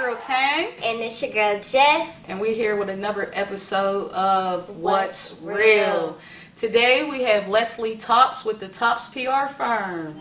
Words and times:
girl 0.00 0.16
Tang. 0.16 0.72
And 0.82 1.00
it's 1.00 1.20
your 1.20 1.30
girl 1.30 1.60
Jess. 1.60 2.24
And 2.26 2.40
we're 2.40 2.54
here 2.54 2.74
with 2.74 2.88
another 2.88 3.30
episode 3.34 4.10
of 4.12 4.70
What's, 4.70 5.42
What's 5.42 5.42
Real. 5.42 5.56
Real. 5.56 6.18
Today 6.56 7.06
we 7.08 7.24
have 7.24 7.48
Leslie 7.48 7.96
Topps 7.96 8.42
with 8.42 8.60
the 8.60 8.68
Topps 8.68 9.08
PR 9.08 9.52
firm. 9.52 10.16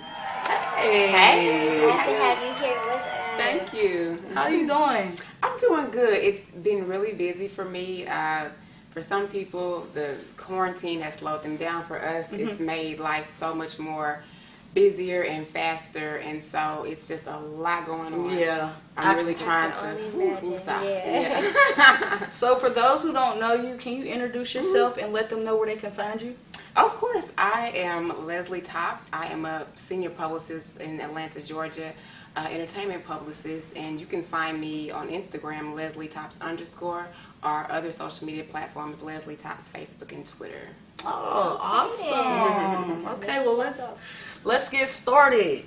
Hey. 0.76 1.08
Hey. 1.08 1.80
Glad 1.86 2.06
to 2.06 2.12
have 2.12 2.44
you 2.44 2.54
here 2.66 2.80
with 2.88 2.96
us. 2.96 3.38
Thank 3.38 3.74
you. 3.74 4.22
How 4.34 4.44
are 4.44 4.52
you 4.52 4.68
doing? 4.68 5.18
I'm 5.42 5.58
doing 5.58 5.92
good. 5.92 6.14
It's 6.14 6.50
been 6.50 6.86
really 6.86 7.14
busy 7.14 7.48
for 7.48 7.64
me. 7.64 8.06
Uh, 8.06 8.50
for 8.90 9.02
some 9.02 9.30
people, 9.30 9.88
the 9.94 10.16
quarantine 10.36 11.00
has 11.02 11.14
slowed 11.16 11.42
them 11.42 11.56
down. 11.56 11.84
For 11.84 12.04
us, 12.04 12.34
mm-hmm. 12.34 12.50
it's 12.50 12.60
made 12.60 13.00
life 13.00 13.28
so 13.28 13.56
much 13.56 13.80
more 13.80 14.24
busier 14.74 15.24
and 15.24 15.48
faster, 15.48 16.18
and 16.18 16.42
so 16.42 16.86
it's 16.88 17.08
just 17.08 17.28
a 17.28 17.38
lot 17.40 17.86
going 17.86 18.14
on. 18.14 18.38
Yeah, 18.38 18.74
I'm 18.98 19.18
really 19.18 19.36
trying 19.36 19.72
to. 19.72 20.58
stop. 20.58 20.84
Yeah. 20.84 21.42
yeah. 21.78 22.30
so, 22.30 22.56
for 22.56 22.70
those 22.70 23.04
who 23.04 23.14
don't 23.14 23.40
know 23.40 23.54
you, 23.54 23.76
can 23.78 23.94
you 23.94 24.06
introduce 24.06 24.54
yourself 24.54 24.98
and 24.98 25.14
let 25.14 25.30
them 25.30 25.44
know 25.44 25.56
where 25.58 25.68
they 25.68 25.76
can 25.76 25.92
find 25.92 26.22
you? 26.22 26.36
Of 26.76 26.96
course, 26.96 27.32
I 27.38 27.72
am 27.76 28.26
Leslie 28.26 28.62
Topps. 28.62 29.10
I 29.12 29.28
am 29.28 29.46
a 29.46 29.66
senior 29.74 30.12
publicist 30.12 30.80
in 30.80 31.02
Atlanta, 31.02 31.42
Georgia, 31.42 31.92
uh, 32.36 32.48
entertainment 32.52 33.04
publicist, 33.04 33.76
and 33.76 34.00
you 34.00 34.06
can 34.06 34.22
find 34.24 34.62
me 34.62 34.92
on 34.92 35.10
Instagram, 35.10 35.76
Leslie 35.76 36.08
Topps 36.08 36.40
underscore, 36.42 37.08
or 37.44 37.70
other 37.72 37.92
social 37.92 38.28
media 38.28 38.44
platforms, 38.44 39.02
Leslie 39.02 39.36
Topps, 39.36 39.70
Facebook, 39.70 40.14
and 40.14 40.26
Twitter. 40.26 40.68
Oh, 41.06 41.58
awesome! 41.62 43.08
Okay, 43.08 43.46
well 43.46 43.58
let's 43.58 43.98
let's 44.44 44.70
get 44.70 44.90
started. 44.90 45.66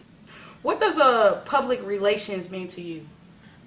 What 0.62 0.80
does 0.80 0.98
a 0.98 1.04
uh, 1.04 1.40
public 1.42 1.84
relations 1.84 2.50
mean 2.50 2.68
to 2.68 2.80
you? 2.80 3.06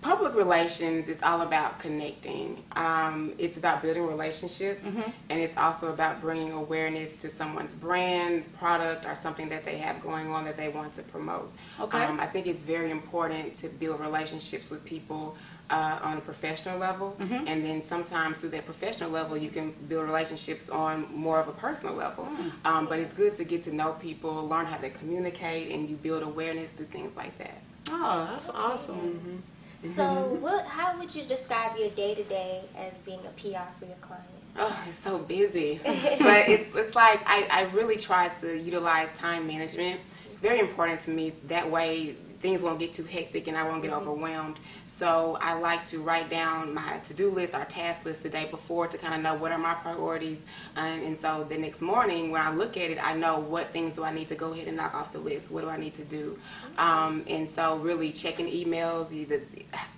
Public 0.01 0.35
relations 0.35 1.09
is 1.09 1.21
all 1.23 1.41
about 1.41 1.79
connecting. 1.79 2.63
Um, 2.75 3.33
it's 3.39 3.57
about 3.57 3.81
building 3.81 4.05
relationships, 4.05 4.85
mm-hmm. 4.85 5.09
and 5.29 5.39
it's 5.39 5.57
also 5.57 5.91
about 5.91 6.21
bringing 6.21 6.51
awareness 6.51 7.19
to 7.23 7.29
someone's 7.29 7.73
brand, 7.73 8.53
product, 8.53 9.07
or 9.07 9.15
something 9.15 9.49
that 9.49 9.65
they 9.65 9.77
have 9.77 10.01
going 10.03 10.29
on 10.29 10.45
that 10.45 10.57
they 10.57 10.69
want 10.69 10.93
to 10.93 11.01
promote. 11.01 11.51
Okay. 11.79 12.03
Um, 12.03 12.19
I 12.19 12.27
think 12.27 12.45
it's 12.45 12.61
very 12.61 12.91
important 12.91 13.55
to 13.55 13.67
build 13.67 13.99
relationships 13.99 14.69
with 14.69 14.85
people 14.85 15.37
uh, 15.69 15.99
on 16.03 16.17
a 16.17 16.21
professional 16.21 16.77
level, 16.77 17.16
mm-hmm. 17.19 17.47
and 17.47 17.63
then 17.63 17.83
sometimes 17.83 18.41
through 18.41 18.49
that 18.49 18.66
professional 18.66 19.09
level, 19.09 19.35
you 19.35 19.49
can 19.49 19.72
build 19.88 20.05
relationships 20.05 20.69
on 20.69 21.07
more 21.13 21.39
of 21.39 21.47
a 21.47 21.53
personal 21.53 21.95
level. 21.95 22.25
Mm. 22.25 22.52
Um, 22.66 22.85
but 22.88 22.99
it's 22.99 23.13
good 23.13 23.35
to 23.35 23.44
get 23.44 23.63
to 23.63 23.73
know 23.73 23.94
people, 23.94 24.47
learn 24.47 24.66
how 24.66 24.77
to 24.77 24.89
communicate, 24.89 25.72
and 25.72 25.89
you 25.89 25.95
build 25.95 26.23
awareness 26.23 26.72
through 26.72 26.88
things 26.88 27.16
like 27.16 27.38
that. 27.39 27.61
Oh, 27.89 28.30
that's 28.31 28.49
awesome. 28.49 28.97
Mm-hmm. 28.97 29.94
So, 29.94 30.03
mm-hmm. 30.03 30.41
what? 30.41 30.66
How 30.66 30.97
would 30.97 31.13
you 31.13 31.23
describe 31.23 31.77
your 31.77 31.89
day 31.89 32.16
to 32.16 32.23
day 32.23 32.61
as 32.77 32.94
being 33.00 33.19
a 33.19 33.29
PR 33.39 33.69
for 33.79 33.85
your 33.85 33.97
client? 34.02 34.25
Oh, 34.57 34.83
it's 34.88 34.97
so 34.97 35.19
busy, 35.19 35.79
but 35.83 36.47
it's 36.47 36.73
it's 36.75 36.95
like 36.95 37.22
I, 37.25 37.47
I 37.52 37.63
really 37.73 37.97
try 37.97 38.29
to 38.29 38.57
utilize 38.57 39.13
time 39.17 39.47
management. 39.47 40.00
It's 40.29 40.39
very 40.39 40.59
important 40.59 41.02
to 41.02 41.11
me. 41.11 41.33
That 41.47 41.69
way, 41.69 42.16
things 42.45 42.61
won't 42.61 42.77
get 42.77 42.93
too 42.93 43.03
hectic 43.03 43.47
and 43.47 43.57
I 43.57 43.63
won't 43.67 43.81
get 43.81 43.89
mm-hmm. 43.89 44.07
overwhelmed. 44.07 44.59
So 44.85 45.35
I 45.41 45.53
like 45.55 45.83
to 45.88 45.97
write 45.97 46.29
down 46.29 46.75
my 46.75 46.99
to-do 47.05 47.31
list, 47.31 47.55
our 47.55 47.65
task 47.65 48.05
list 48.05 48.21
the 48.21 48.29
day 48.29 48.47
before 48.51 48.85
to 48.85 48.99
kind 48.99 49.15
of 49.15 49.21
know 49.21 49.33
what 49.33 49.51
are 49.51 49.57
my 49.57 49.73
priorities. 49.73 50.43
Um, 50.75 51.01
and 51.03 51.19
so 51.19 51.43
the 51.49 51.57
next 51.57 51.81
morning 51.81 52.29
when 52.29 52.43
I 52.43 52.53
look 52.53 52.77
at 52.77 52.91
it, 52.91 53.03
I 53.03 53.16
know 53.16 53.39
what 53.39 53.71
things 53.73 53.95
do 53.95 54.03
I 54.03 54.13
need 54.13 54.27
to 54.27 54.35
go 54.35 54.53
ahead 54.53 54.67
and 54.67 54.77
knock 54.77 54.93
off 54.93 55.11
the 55.11 55.17
list. 55.17 55.49
What 55.49 55.61
do 55.61 55.69
I 55.69 55.77
need 55.77 55.95
to 55.95 56.06
do? 56.06 56.38
Mm-hmm. 56.38 56.79
Um, 56.79 57.25
and 57.28 57.50
so 57.50 57.78
really 57.78 58.11
checking 58.11 58.45
emails, 58.45 59.12
either 59.12 59.41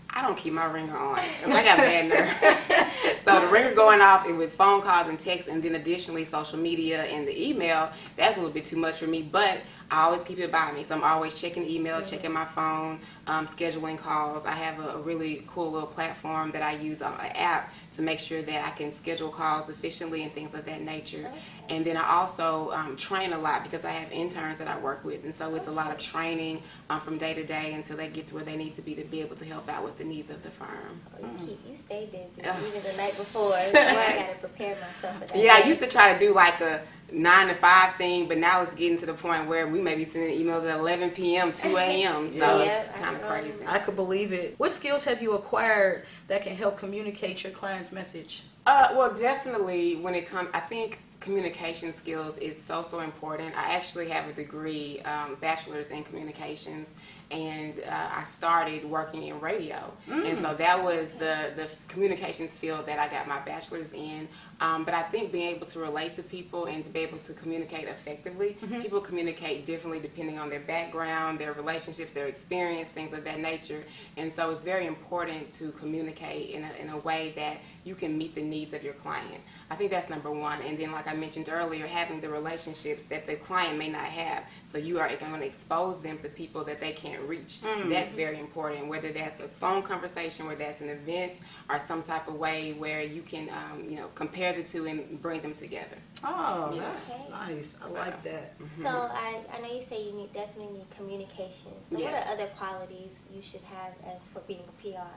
I 0.09 0.22
don't 0.22 0.38
keep 0.38 0.53
my 0.53 0.66
ringer 0.66 0.97
on. 0.97 1.19
I 1.19 1.64
got 1.64 1.78
bad 1.78 2.09
nerve. 2.09 3.18
so 3.24 3.41
the 3.41 3.47
ringer's 3.47 3.75
going 3.75 4.00
off 4.00 4.25
with 4.25 4.53
phone 4.53 4.81
calls 4.81 5.08
and 5.08 5.19
texts, 5.19 5.50
and 5.50 5.62
then 5.62 5.75
additionally 5.75 6.24
social 6.24 6.58
media 6.58 7.03
and 7.03 7.28
the 7.28 7.50
email. 7.50 7.91
That's 8.16 8.38
a 8.38 8.40
little 8.40 8.53
bit 8.53 8.66
too 8.66 8.78
much 8.78 8.96
for 8.96 9.06
me, 9.06 9.22
but 9.22 9.59
I 9.90 10.03
always 10.03 10.22
keep 10.22 10.40
it 10.40 10.52
by 10.52 10.72
me. 10.72 10.84
So 10.84 10.96
I'm 10.96 11.03
always 11.03 11.40
checking 11.40 11.68
email, 11.68 12.02
checking 12.02 12.34
my 12.34 12.46
phone, 12.46 13.00
um, 13.25 13.48
scheduling 13.48 13.98
calls. 13.98 14.46
I 14.46 14.52
have 14.52 14.80
a, 14.80 14.90
a, 14.90 15.02
really 15.02 15.44
cool 15.48 15.72
little 15.72 15.88
platform 15.88 16.52
that 16.52 16.62
I 16.62 16.74
use 16.74 17.02
on 17.02 17.14
an 17.14 17.31
app 17.36 17.74
to 17.94 18.02
make 18.02 18.20
sure 18.20 18.42
that 18.42 18.66
I 18.66 18.72
can 18.72 18.92
schedule 18.92 19.30
calls 19.30 19.70
efficiently 19.70 20.24
and 20.24 20.31
things 20.34 20.53
of 20.53 20.66
that 20.66 20.81
nature. 20.81 21.31
And 21.70 21.86
then 21.86 21.97
I 21.97 22.09
also 22.09 22.72
um, 22.72 22.96
train 22.97 23.34
a 23.34 23.38
lot 23.38 23.64
because 23.64 23.86
I 23.86 23.92
have 23.92 24.12
interns 24.12 24.59
that 24.59 24.68
I 24.68 24.78
work 24.80 25.03
with, 25.03 25.26
and 25.26 25.36
so 25.36 25.53
it's 25.56 25.68
a 25.68 25.72
lot 25.72 25.92
of 25.92 25.97
training 25.97 26.62
um, 26.90 27.00
from 27.02 27.18
day 27.18 27.34
to 27.34 27.44
day 27.44 27.74
until 27.74 27.97
they 27.97 28.08
get 28.08 28.28
to 28.28 28.36
where 28.36 28.44
they 28.44 28.56
need 28.56 28.74
to 28.76 28.81
be 28.81 28.96
to 28.96 29.03
be 29.03 29.22
able 29.22 29.36
to 29.36 29.46
help 29.46 29.70
out 29.70 29.84
with 29.84 29.97
the 29.97 30.06
needs 30.06 30.31
of 30.31 30.42
the 30.44 30.50
firm. 30.50 31.02
Oh, 31.22 31.26
you 31.26 31.47
keep 31.47 31.59
you 31.68 31.76
stay 31.76 32.06
busy 32.06 32.40
even 32.40 32.46
the 32.46 32.96
night 32.97 33.16
before. 33.18 33.52
I 33.76 34.28
gotta 34.28 34.40
prepare 34.40 34.76
myself 34.76 35.20
for 35.20 35.28
that. 35.28 35.36
Yeah, 35.36 35.59
I 35.62 35.68
used 35.68 35.81
to 35.81 35.88
try 35.88 36.14
to 36.14 36.20
do 36.20 36.34
like 36.34 36.62
a 36.62 36.81
nine 37.12 37.47
to 37.47 37.53
five 37.53 37.95
thing, 37.95 38.28
but 38.28 38.38
now 38.38 38.62
it's 38.62 38.73
getting 38.73 38.97
to 38.97 39.06
the 39.06 39.13
point 39.13 39.47
where 39.47 39.68
we 39.68 39.79
may 39.79 39.95
be 39.95 40.06
sending 40.06 40.38
emails 40.38 40.69
at 40.69 40.79
11 40.79 41.12
p.m., 41.12 41.53
2 41.53 41.68
a.m. 41.78 42.29
So 42.31 42.63
yeah, 42.63 42.84
it's 42.84 43.00
kind 43.00 43.16
of 43.16 43.22
crazy. 43.22 43.53
I 43.66 43.79
could 43.79 43.95
believe 43.95 44.34
it. 44.34 44.56
What 44.57 44.72
skills 44.72 45.03
have 45.06 45.22
you 45.22 45.34
acquired 45.34 46.06
that 46.28 46.44
can 46.44 46.56
help 46.56 46.78
communicate 46.78 47.44
your 47.44 47.53
client's 47.53 47.91
message? 47.91 48.44
Uh, 48.66 48.94
well, 48.96 49.13
definitely 49.13 49.96
when 49.96 50.13
it 50.13 50.28
comes, 50.28 50.50
I 50.53 50.59
think 50.59 51.00
communication 51.19 51.94
skills 51.94 52.38
is 52.38 52.62
so 52.62 52.84
so 52.84 53.00
important. 53.00 53.56
I 53.56 53.75
actually 53.75 54.09
have 54.09 54.29
a 54.29 54.34
degree, 54.34 55.01
um, 55.01 55.35
bachelor's 55.41 55.88
in 55.88 56.03
communications, 56.03 56.88
and 57.32 57.80
uh, 57.88 58.10
I 58.16 58.24
started 58.24 58.86
working 58.86 59.24
in 59.24 59.40
radio, 59.40 59.92
mm. 60.10 60.30
and 60.30 60.40
so 60.40 60.54
that 60.54 60.84
was 60.84 61.12
the 61.12 61.52
the 61.56 61.68
communications 61.88 62.54
field 62.54 62.86
that 62.86 63.00
I 63.00 63.08
got 63.08 63.28
my 63.28 63.40
bachelor's 63.40 63.94
in. 63.94 64.28
Um, 64.60 64.86
but 64.86 64.96
I 64.96 65.04
think 65.04 65.32
being 65.32 65.56
able 65.56 65.68
to 65.68 65.80
relate 65.80 66.16
to 66.16 66.24
people 66.24 66.66
and 66.66 66.84
to 66.84 66.90
be 66.90 67.02
able 67.02 67.20
to 67.20 67.34
communicate 67.34 67.88
effectively, 67.88 68.58
mm-hmm. 68.60 68.82
people 68.82 69.02
communicate 69.02 69.68
differently 69.68 70.00
depending 70.00 70.40
on 70.40 70.50
their 70.50 70.62
background, 70.62 71.38
their 71.38 71.54
relationships, 71.54 72.14
their 72.14 72.26
experience, 72.26 72.90
things 72.90 73.16
of 73.16 73.24
that 73.26 73.40
nature. 73.40 73.84
And 74.18 74.34
so 74.34 74.50
it's 74.50 74.64
very 74.64 74.88
important 74.88 75.52
to 75.54 75.72
communicate 75.74 76.50
in 76.52 76.64
a, 76.64 76.82
in 76.82 76.90
a 76.90 76.98
way 76.98 77.34
that 77.36 77.58
you 77.84 77.94
can 77.94 78.18
meet 78.18 78.34
the 78.34 78.42
needs 78.42 78.74
of 78.74 78.84
your 78.84 78.94
client. 78.94 79.42
I 79.70 79.76
think 79.76 79.92
that's 79.92 80.09
number 80.09 80.32
one. 80.32 80.62
And 80.62 80.78
then, 80.78 80.92
like 80.92 81.08
I 81.08 81.14
mentioned 81.14 81.50
earlier, 81.50 81.86
having 81.86 82.20
the 82.20 82.30
relationships 82.30 83.04
that 83.04 83.28
the 83.28 83.36
client 83.36 83.78
may 83.78 83.90
not 83.90 84.06
have. 84.06 84.50
So 84.66 84.80
you 84.80 85.00
are 85.00 85.08
going 85.08 85.40
to 85.40 85.46
expose 85.46 86.02
them 86.02 86.18
to 86.20 86.30
people 86.30 86.64
that 86.64 86.80
they 86.80 86.94
can't 86.94 87.16
reach. 87.22 87.59
Mm-hmm. 87.61 87.89
That's 87.89 88.13
very 88.13 88.39
important, 88.39 88.88
whether 88.88 89.11
that's 89.11 89.39
a 89.39 89.47
phone 89.47 89.81
conversation, 89.81 90.47
whether 90.47 90.63
that's 90.63 90.81
an 90.81 90.89
event, 90.89 91.41
or 91.69 91.79
some 91.79 92.01
type 92.01 92.28
of 92.28 92.35
way 92.35 92.73
where 92.73 93.01
you 93.03 93.22
can, 93.22 93.50
um, 93.50 93.89
you 93.89 93.97
know, 93.97 94.07
compare 94.16 94.38
compare 94.38 94.61
the 94.61 94.67
two 94.67 94.85
and 94.85 95.22
bring 95.22 95.41
them 95.41 95.53
together. 95.53 95.97
Oh, 96.23 96.72
yeah. 96.73 96.81
that's 96.81 97.11
okay. 97.11 97.29
nice. 97.29 97.78
I 97.83 97.89
like 97.89 98.23
that. 98.23 98.59
Mm-hmm. 98.59 98.83
So 98.83 98.89
I, 98.89 99.39
I 99.53 99.61
know 99.61 99.73
you 99.73 99.81
say 99.81 100.03
you 100.03 100.13
need 100.13 100.33
definitely 100.33 100.78
need 100.78 100.89
communication. 100.95 101.72
So 101.89 101.97
yes. 101.97 102.03
what 102.03 102.13
are 102.13 102.33
other 102.33 102.47
qualities 102.57 103.19
you 103.34 103.41
should 103.41 103.61
have 103.61 103.94
as 104.05 104.25
for 104.28 104.39
being 104.41 104.61
a 104.61 104.81
PR? 104.81 105.07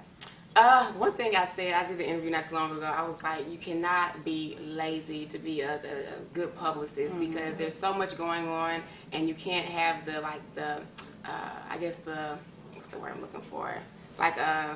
Uh, 0.57 0.87
one 0.93 1.13
thing 1.13 1.37
I 1.37 1.45
said, 1.45 1.75
I 1.75 1.87
did 1.87 1.99
the 1.99 2.09
interview 2.09 2.31
not 2.31 2.49
too 2.49 2.57
long 2.57 2.73
ago. 2.73 2.85
I 2.85 3.03
was 3.03 3.23
like, 3.23 3.51
you 3.51 3.57
cannot 3.57 4.25
be 4.25 4.59
lazy 4.61 5.27
to 5.27 5.39
be 5.39 5.61
a, 5.61 5.75
a, 5.75 5.75
a 5.75 6.21
good 6.35 6.57
publicist 6.57 7.15
mm-hmm. 7.15 7.33
because 7.33 7.55
there's 7.55 7.77
so 7.77 7.95
much 7.95 8.17
going 8.19 8.49
on, 8.49 8.83
and 9.13 9.29
you 9.29 9.35
can't 9.35 9.67
have 9.67 10.05
the 10.05 10.21
like 10.21 10.43
the, 10.57 10.81
uh, 11.25 11.51
I 11.69 11.79
guess 11.79 11.97
the, 11.97 12.37
what's 12.73 12.89
the 12.89 12.99
word 12.99 13.13
I'm 13.15 13.21
looking 13.21 13.41
for, 13.41 13.73
like 14.19 14.37
a 14.39 14.43
uh, 14.43 14.75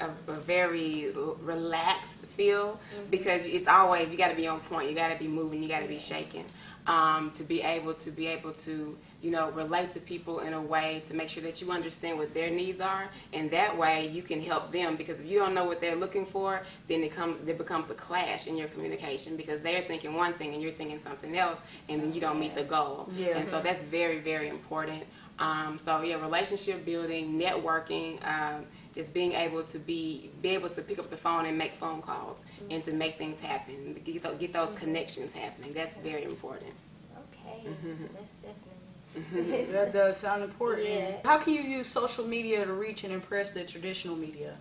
a, 0.00 0.06
a 0.30 0.34
very 0.34 1.12
relaxed 1.42 2.20
feel 2.20 2.78
mm-hmm. 2.94 3.10
because 3.10 3.44
it's 3.46 3.66
always 3.66 4.12
you 4.12 4.16
got 4.16 4.30
to 4.30 4.36
be 4.36 4.46
on 4.46 4.60
point. 4.60 4.88
You 4.88 4.94
got 4.94 5.12
to 5.12 5.18
be 5.18 5.28
moving. 5.28 5.62
You 5.62 5.68
got 5.68 5.82
to 5.82 5.88
be 5.88 5.98
shaking 5.98 6.44
um, 6.86 7.30
to 7.32 7.44
be 7.44 7.62
able 7.62 7.94
to 7.94 8.10
be 8.10 8.26
able 8.26 8.52
to 8.52 8.96
you 9.20 9.30
know 9.30 9.50
relate 9.50 9.92
to 9.92 10.00
people 10.00 10.40
in 10.40 10.52
a 10.52 10.60
way 10.60 11.02
to 11.06 11.14
make 11.14 11.28
sure 11.28 11.42
that 11.42 11.60
you 11.60 11.70
understand 11.70 12.18
what 12.18 12.32
their 12.34 12.50
needs 12.50 12.80
are, 12.80 13.08
and 13.32 13.50
that 13.50 13.76
way 13.76 14.06
you 14.08 14.22
can 14.22 14.40
help 14.40 14.72
them. 14.72 14.96
Because 14.96 15.20
if 15.20 15.26
you 15.26 15.38
don't 15.38 15.54
know 15.54 15.64
what 15.64 15.80
they're 15.80 15.96
looking 15.96 16.26
for, 16.26 16.62
then 16.86 17.02
it 17.02 17.14
comes 17.14 17.44
there 17.44 17.54
becomes 17.54 17.90
a 17.90 17.94
clash 17.94 18.46
in 18.46 18.56
your 18.56 18.68
communication 18.68 19.36
because 19.36 19.60
they're 19.60 19.82
thinking 19.82 20.14
one 20.14 20.32
thing 20.32 20.54
and 20.54 20.62
you're 20.62 20.72
thinking 20.72 21.00
something 21.00 21.36
else, 21.36 21.60
and 21.88 22.02
then 22.02 22.14
you 22.14 22.20
don't 22.20 22.40
meet 22.40 22.54
the 22.54 22.64
goal. 22.64 23.08
Yeah. 23.16 23.38
And 23.38 23.48
so 23.48 23.60
that's 23.60 23.82
very 23.82 24.18
very 24.20 24.48
important. 24.48 25.02
Um, 25.38 25.78
so 25.78 26.02
yeah, 26.02 26.20
relationship 26.20 26.84
building, 26.84 27.38
networking, 27.38 28.24
um, 28.26 28.64
just 28.98 29.14
being 29.14 29.32
able 29.32 29.62
to 29.62 29.78
be 29.78 30.28
be 30.42 30.48
able 30.48 30.68
to 30.68 30.82
pick 30.82 30.98
up 30.98 31.08
the 31.08 31.16
phone 31.16 31.46
and 31.46 31.56
make 31.56 31.70
phone 31.70 32.02
calls 32.02 32.36
mm-hmm. 32.36 32.72
and 32.72 32.82
to 32.82 32.92
make 32.92 33.16
things 33.16 33.40
happen, 33.40 33.94
get 34.04 34.24
those, 34.24 34.34
get 34.38 34.52
those 34.52 34.70
mm-hmm. 34.70 34.78
connections 34.78 35.32
happening. 35.32 35.72
That's 35.72 35.94
very 35.98 36.24
important. 36.24 36.72
Okay, 37.16 37.68
mm-hmm. 37.68 38.06
that's 38.12 38.34
definitely. 38.34 38.74
Mm-hmm. 39.16 39.72
that 39.72 39.92
does 39.92 40.16
sound 40.16 40.42
important. 40.42 40.88
Yeah. 40.88 41.12
How 41.24 41.38
can 41.38 41.52
you 41.54 41.60
use 41.60 41.86
social 41.86 42.26
media 42.26 42.64
to 42.66 42.72
reach 42.72 43.04
and 43.04 43.12
impress 43.12 43.52
the 43.52 43.62
traditional 43.62 44.16
media? 44.16 44.56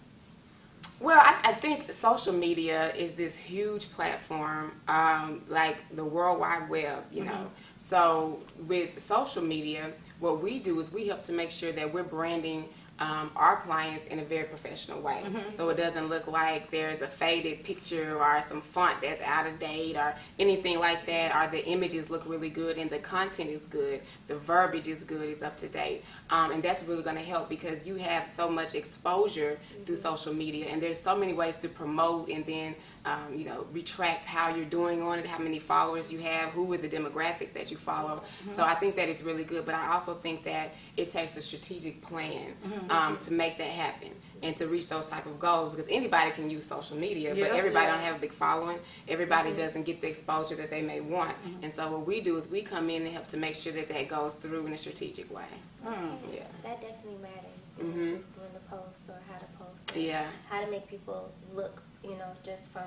Well, 1.00 1.20
I, 1.20 1.36
I, 1.44 1.54
think 1.54 1.92
social 1.92 2.34
media 2.34 2.94
is 2.96 3.16
this 3.16 3.36
huge 3.36 3.92
platform, 3.92 4.72
um, 4.88 5.42
like 5.48 5.78
the 5.96 6.06
World 6.06 6.40
Wide 6.40 6.70
Web, 6.70 7.04
you 7.12 7.24
know. 7.24 7.32
Mm-hmm. 7.32 7.78
So 7.78 8.40
with 8.68 9.00
social 9.00 9.44
media, 9.44 9.92
what 10.20 10.42
we 10.42 10.60
do 10.60 10.80
is 10.80 10.92
we 10.92 11.08
help 11.08 11.24
to 11.26 11.34
make 11.34 11.52
sure 11.52 11.72
that 11.72 11.94
we're 11.94 12.04
branding 12.04 12.66
um, 13.00 13.32
our 13.36 13.58
clients 13.58 14.06
in 14.06 14.20
a 14.20 14.24
very 14.26 14.46
professional 14.46 15.02
way. 15.02 15.22
So 15.56 15.70
it 15.70 15.78
doesn't 15.78 16.08
look 16.08 16.28
like 16.28 16.72
there's 16.72 17.02
a 17.02 17.08
faded 17.08 17.64
picture 17.64 18.18
or 18.18 18.42
some 18.42 18.62
font 18.62 19.02
that's 19.02 19.22
out 19.22 19.46
of 19.46 19.60
date 19.60 19.96
or 19.96 20.16
anything 20.40 20.80
like 20.80 21.06
that, 21.06 21.36
or 21.36 21.52
the 21.52 21.66
images 21.66 22.10
look 22.10 22.24
really 22.28 22.50
good 22.50 22.78
and 22.78 22.90
the 22.90 23.00
content 23.00 23.50
is 23.50 23.62
good, 23.70 24.02
the 24.28 24.36
verbiage 24.36 24.88
is 24.88 25.04
good, 25.04 25.30
it's 25.30 25.44
up 25.44 25.58
to 25.58 25.68
date. 25.68 26.04
Um, 26.30 26.52
and 26.52 26.62
that's 26.62 26.84
really 26.84 27.04
going 27.04 27.16
to 27.16 27.22
help 27.24 27.48
because 27.48 27.88
you 27.88 27.96
have 27.96 28.28
so 28.28 28.50
much 28.50 28.76
exposure 28.76 29.58
through 29.86 29.96
social 29.96 30.34
media, 30.34 30.68
and 30.68 30.82
there's 30.82 31.00
so 31.00 31.16
many 31.16 31.34
ways 31.34 31.58
to 31.58 31.70
promote 31.70 32.30
and 32.30 32.46
then 32.46 32.76
um, 33.06 33.34
you 33.34 33.46
know 33.46 33.66
retract 33.72 34.26
how 34.26 34.54
you're 34.54 34.66
doing 34.66 35.02
on 35.02 35.20
it, 35.20 35.26
how 35.26 35.40
many 35.40 35.60
followers 35.60 36.12
you 36.12 36.20
have, 36.20 36.50
who 36.50 36.72
are 36.74 36.78
the 36.78 36.90
demographics 36.90 37.54
that 37.54 37.72
you 37.72 37.78
follow. 37.78 38.22
So 38.56 38.64
I 38.64 38.76
think 38.76 38.96
that 38.98 39.08
it's 39.08 39.24
really 39.24 39.46
good, 39.46 39.66
but 39.66 39.76
I 39.76 39.94
also 39.94 40.16
think 40.16 40.44
that 40.44 40.76
it 40.98 41.10
takes 41.10 41.38
a 41.38 41.42
strategic 41.42 42.02
plan 42.02 42.54
um, 42.90 43.18
to 43.20 43.32
make 43.34 43.58
that 43.58 43.70
happen 43.70 44.10
and 44.44 44.56
to 44.56 44.68
reach 44.68 44.88
those 44.90 45.06
type 45.06 45.26
of 45.26 45.40
goals 45.40 45.74
because 45.74 45.90
anybody 45.90 46.32
can 46.32 46.50
use 46.50 46.66
social 46.66 46.98
media 46.98 47.34
Yeah. 47.34 47.48
but 47.48 47.58
everybody 47.58 47.86
Yeah. 47.86 47.94
don't 47.96 48.04
have 48.04 48.16
a 48.18 48.20
big 48.20 48.32
following 48.32 48.80
everybody 49.08 49.50
mm-hmm. 49.50 49.60
doesn't 49.60 49.84
get 49.84 50.02
the 50.02 50.08
exposure 50.08 50.56
that 50.56 50.70
they 50.70 50.82
may 50.82 51.02
want 51.02 51.32
mm-hmm. 51.32 51.64
and 51.64 51.74
so 51.74 51.92
what 51.92 52.06
we 52.06 52.22
do 52.22 52.38
is 52.38 52.48
we 52.50 52.62
come 52.62 52.90
in 52.90 53.04
and 53.04 53.12
help 53.14 53.28
to 53.30 53.38
make 53.38 53.56
sure 53.56 53.74
that 53.74 53.90
that 53.90 54.08
goes 54.08 54.36
through 54.36 54.66
in 54.68 54.74
a 54.74 54.78
strategic 54.78 55.34
way 55.34 55.46
mm. 55.86 56.18
Yeah. 56.34 56.44
That 56.64 56.82
definitely 56.82 57.20
matters. 57.22 57.58
You 57.78 57.84
Mhm. 57.86 58.24
when 58.40 58.52
to 58.54 58.60
post 58.70 59.10
or 59.10 59.20
how 59.30 59.38
to 59.38 59.46
post. 59.60 59.96
Yeah. 59.96 60.26
How 60.50 60.64
to 60.66 60.72
make 60.72 60.88
people 60.88 61.32
look, 61.54 61.82
you 62.08 62.18
know, 62.18 62.32
just 62.44 62.72
from 62.72 62.84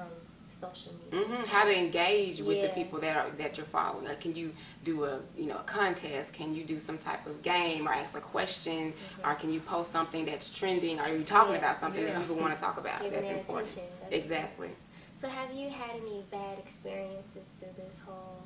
social 0.49 0.93
media. 1.05 1.25
hmm 1.27 1.47
How 1.47 1.65
to 1.65 1.79
engage 1.79 2.41
with 2.41 2.61
the 2.63 2.69
people 2.69 2.99
that 3.01 3.17
are 3.17 3.31
that 3.39 3.57
you're 3.57 3.67
following? 3.67 4.07
Like, 4.07 4.21
can 4.21 4.35
you 4.35 4.53
do 4.85 5.05
a 5.05 5.21
you 5.37 5.47
know 5.47 5.57
a 5.59 5.63
contest? 5.63 6.33
Can 6.33 6.55
you 6.55 6.65
do 6.65 6.79
some 6.81 6.99
type 6.99 7.27
of 7.27 7.43
game 7.43 7.87
or 7.87 7.93
ask 7.93 8.17
a 8.17 8.21
question? 8.21 8.93
Or 9.25 9.35
can 9.35 9.53
you 9.53 9.61
post 9.61 9.93
something 9.93 10.25
that's 10.25 10.57
trending? 10.57 10.99
Are 10.99 11.09
you 11.09 11.23
talking 11.23 11.53
Yeah. 11.53 11.59
about 11.59 11.77
something 11.81 12.03
Yeah. 12.03 12.13
that 12.13 12.21
people 12.21 12.37
want 12.37 12.59
to 12.59 12.65
talk 12.65 12.79
about? 12.79 13.01
Giving 13.01 13.13
that's 13.13 13.27
their 13.27 13.39
important. 13.39 13.79
That's 14.01 14.15
Exactly. 14.25 14.71
So 15.15 15.29
have 15.29 15.53
you 15.53 15.69
had 15.69 15.91
any 15.91 16.25
bad 16.31 16.59
experiences 16.59 17.51
through 17.59 17.75
this 17.77 17.99
whole 18.07 18.43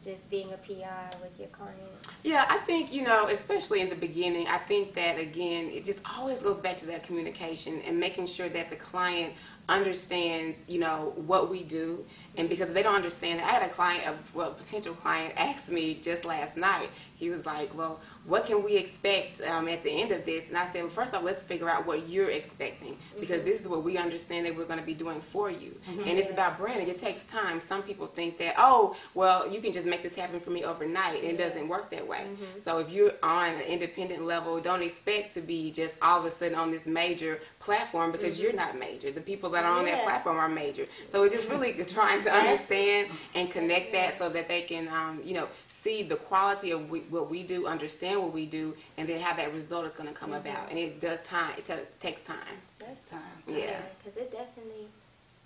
just 0.00 0.28
being 0.30 0.52
a 0.52 0.56
PR 0.58 1.16
with 1.22 1.32
your 1.38 1.48
clients? 1.48 2.08
Yeah, 2.22 2.46
I 2.48 2.58
think, 2.58 2.92
you 2.92 3.02
know, 3.02 3.26
especially 3.28 3.80
in 3.80 3.88
the 3.88 3.96
beginning, 3.96 4.46
I 4.46 4.58
think 4.58 4.94
that 4.94 5.18
again, 5.18 5.70
it 5.70 5.84
just 5.84 6.00
always 6.16 6.40
goes 6.40 6.60
back 6.60 6.78
to 6.78 6.86
that 6.86 7.02
communication 7.02 7.80
and 7.86 7.98
making 7.98 8.26
sure 8.26 8.48
that 8.50 8.70
the 8.70 8.76
client 8.76 9.32
understands, 9.68 10.64
you 10.68 10.78
know, 10.78 11.12
what 11.16 11.50
we 11.50 11.62
do. 11.62 12.04
And 12.36 12.48
because 12.48 12.72
they 12.72 12.82
don't 12.82 12.96
understand, 12.96 13.40
I 13.40 13.44
had 13.44 13.62
a 13.62 13.68
client, 13.68 14.04
a 14.06 14.14
well, 14.36 14.52
potential 14.52 14.94
client, 14.94 15.34
asked 15.36 15.70
me 15.70 15.94
just 15.94 16.24
last 16.24 16.56
night. 16.56 16.90
He 17.16 17.30
was 17.30 17.46
like, 17.46 17.76
"Well, 17.76 18.00
what 18.26 18.44
can 18.46 18.64
we 18.64 18.76
expect 18.76 19.40
um, 19.42 19.68
at 19.68 19.84
the 19.84 19.90
end 19.90 20.10
of 20.10 20.24
this?" 20.26 20.48
And 20.48 20.58
I 20.58 20.66
said, 20.66 20.82
well, 20.82 20.90
first 20.90 21.14
off, 21.14 21.22
let's 21.22 21.42
figure 21.42 21.70
out 21.70 21.86
what 21.86 22.08
you're 22.08 22.30
expecting 22.30 22.96
because 23.20 23.38
mm-hmm. 23.38 23.48
this 23.48 23.60
is 23.60 23.68
what 23.68 23.84
we 23.84 23.96
understand 23.96 24.46
that 24.46 24.56
we're 24.56 24.64
going 24.64 24.80
to 24.80 24.84
be 24.84 24.94
doing 24.94 25.20
for 25.20 25.50
you. 25.50 25.78
Mm-hmm. 25.88 26.08
And 26.08 26.18
it's 26.18 26.30
about 26.30 26.58
branding. 26.58 26.88
It 26.88 26.98
takes 26.98 27.24
time. 27.24 27.60
Some 27.60 27.82
people 27.82 28.06
think 28.06 28.38
that, 28.38 28.54
oh, 28.58 28.96
well, 29.14 29.50
you 29.50 29.60
can 29.60 29.72
just 29.72 29.86
make 29.86 30.02
this 30.02 30.16
happen 30.16 30.40
for 30.40 30.50
me 30.50 30.64
overnight. 30.64 31.22
And 31.22 31.32
it 31.32 31.38
doesn't 31.38 31.68
work 31.68 31.90
that 31.90 32.06
way. 32.06 32.24
Mm-hmm. 32.24 32.60
So 32.64 32.78
if 32.78 32.90
you're 32.90 33.12
on 33.22 33.54
an 33.54 33.60
independent 33.62 34.24
level, 34.24 34.60
don't 34.60 34.82
expect 34.82 35.34
to 35.34 35.40
be 35.40 35.70
just 35.70 35.96
all 36.02 36.18
of 36.18 36.24
a 36.24 36.30
sudden 36.30 36.56
on 36.56 36.70
this 36.70 36.86
major 36.86 37.40
platform 37.60 38.10
because 38.12 38.40
you're 38.40 38.52
not 38.52 38.78
major. 38.78 39.10
The 39.12 39.20
people 39.20 39.50
that 39.54 39.64
are 39.64 39.78
on 39.78 39.84
that 39.86 40.02
platform 40.04 40.36
are 40.36 40.48
major. 40.48 40.86
So 41.06 41.20
we're 41.20 41.30
just 41.30 41.50
really 41.50 41.72
trying 41.84 42.22
to 42.22 42.32
understand 42.32 43.08
and 43.34 43.50
connect 43.50 43.92
that 43.92 44.18
so 44.18 44.28
that 44.28 44.48
they 44.48 44.62
can, 44.62 44.88
um, 44.88 45.20
you 45.24 45.34
know, 45.34 45.48
see 45.66 46.02
the 46.02 46.16
quality 46.16 46.70
of 46.70 46.90
we, 46.90 47.00
what 47.00 47.30
we 47.30 47.42
do, 47.42 47.66
understand 47.66 48.20
what 48.22 48.32
we 48.32 48.46
do, 48.46 48.74
and 48.96 49.08
then 49.08 49.20
how 49.20 49.34
that 49.34 49.52
result 49.52 49.84
is 49.86 49.94
going 49.94 50.08
to 50.08 50.14
come 50.14 50.32
about. 50.32 50.70
And 50.70 50.78
it 50.78 51.00
does 51.00 51.22
time. 51.22 51.52
It 51.58 51.64
ta 51.64 51.76
takes 52.00 52.22
time. 52.22 52.36
That's 52.78 53.10
Time. 53.10 53.20
Yeah. 53.46 53.53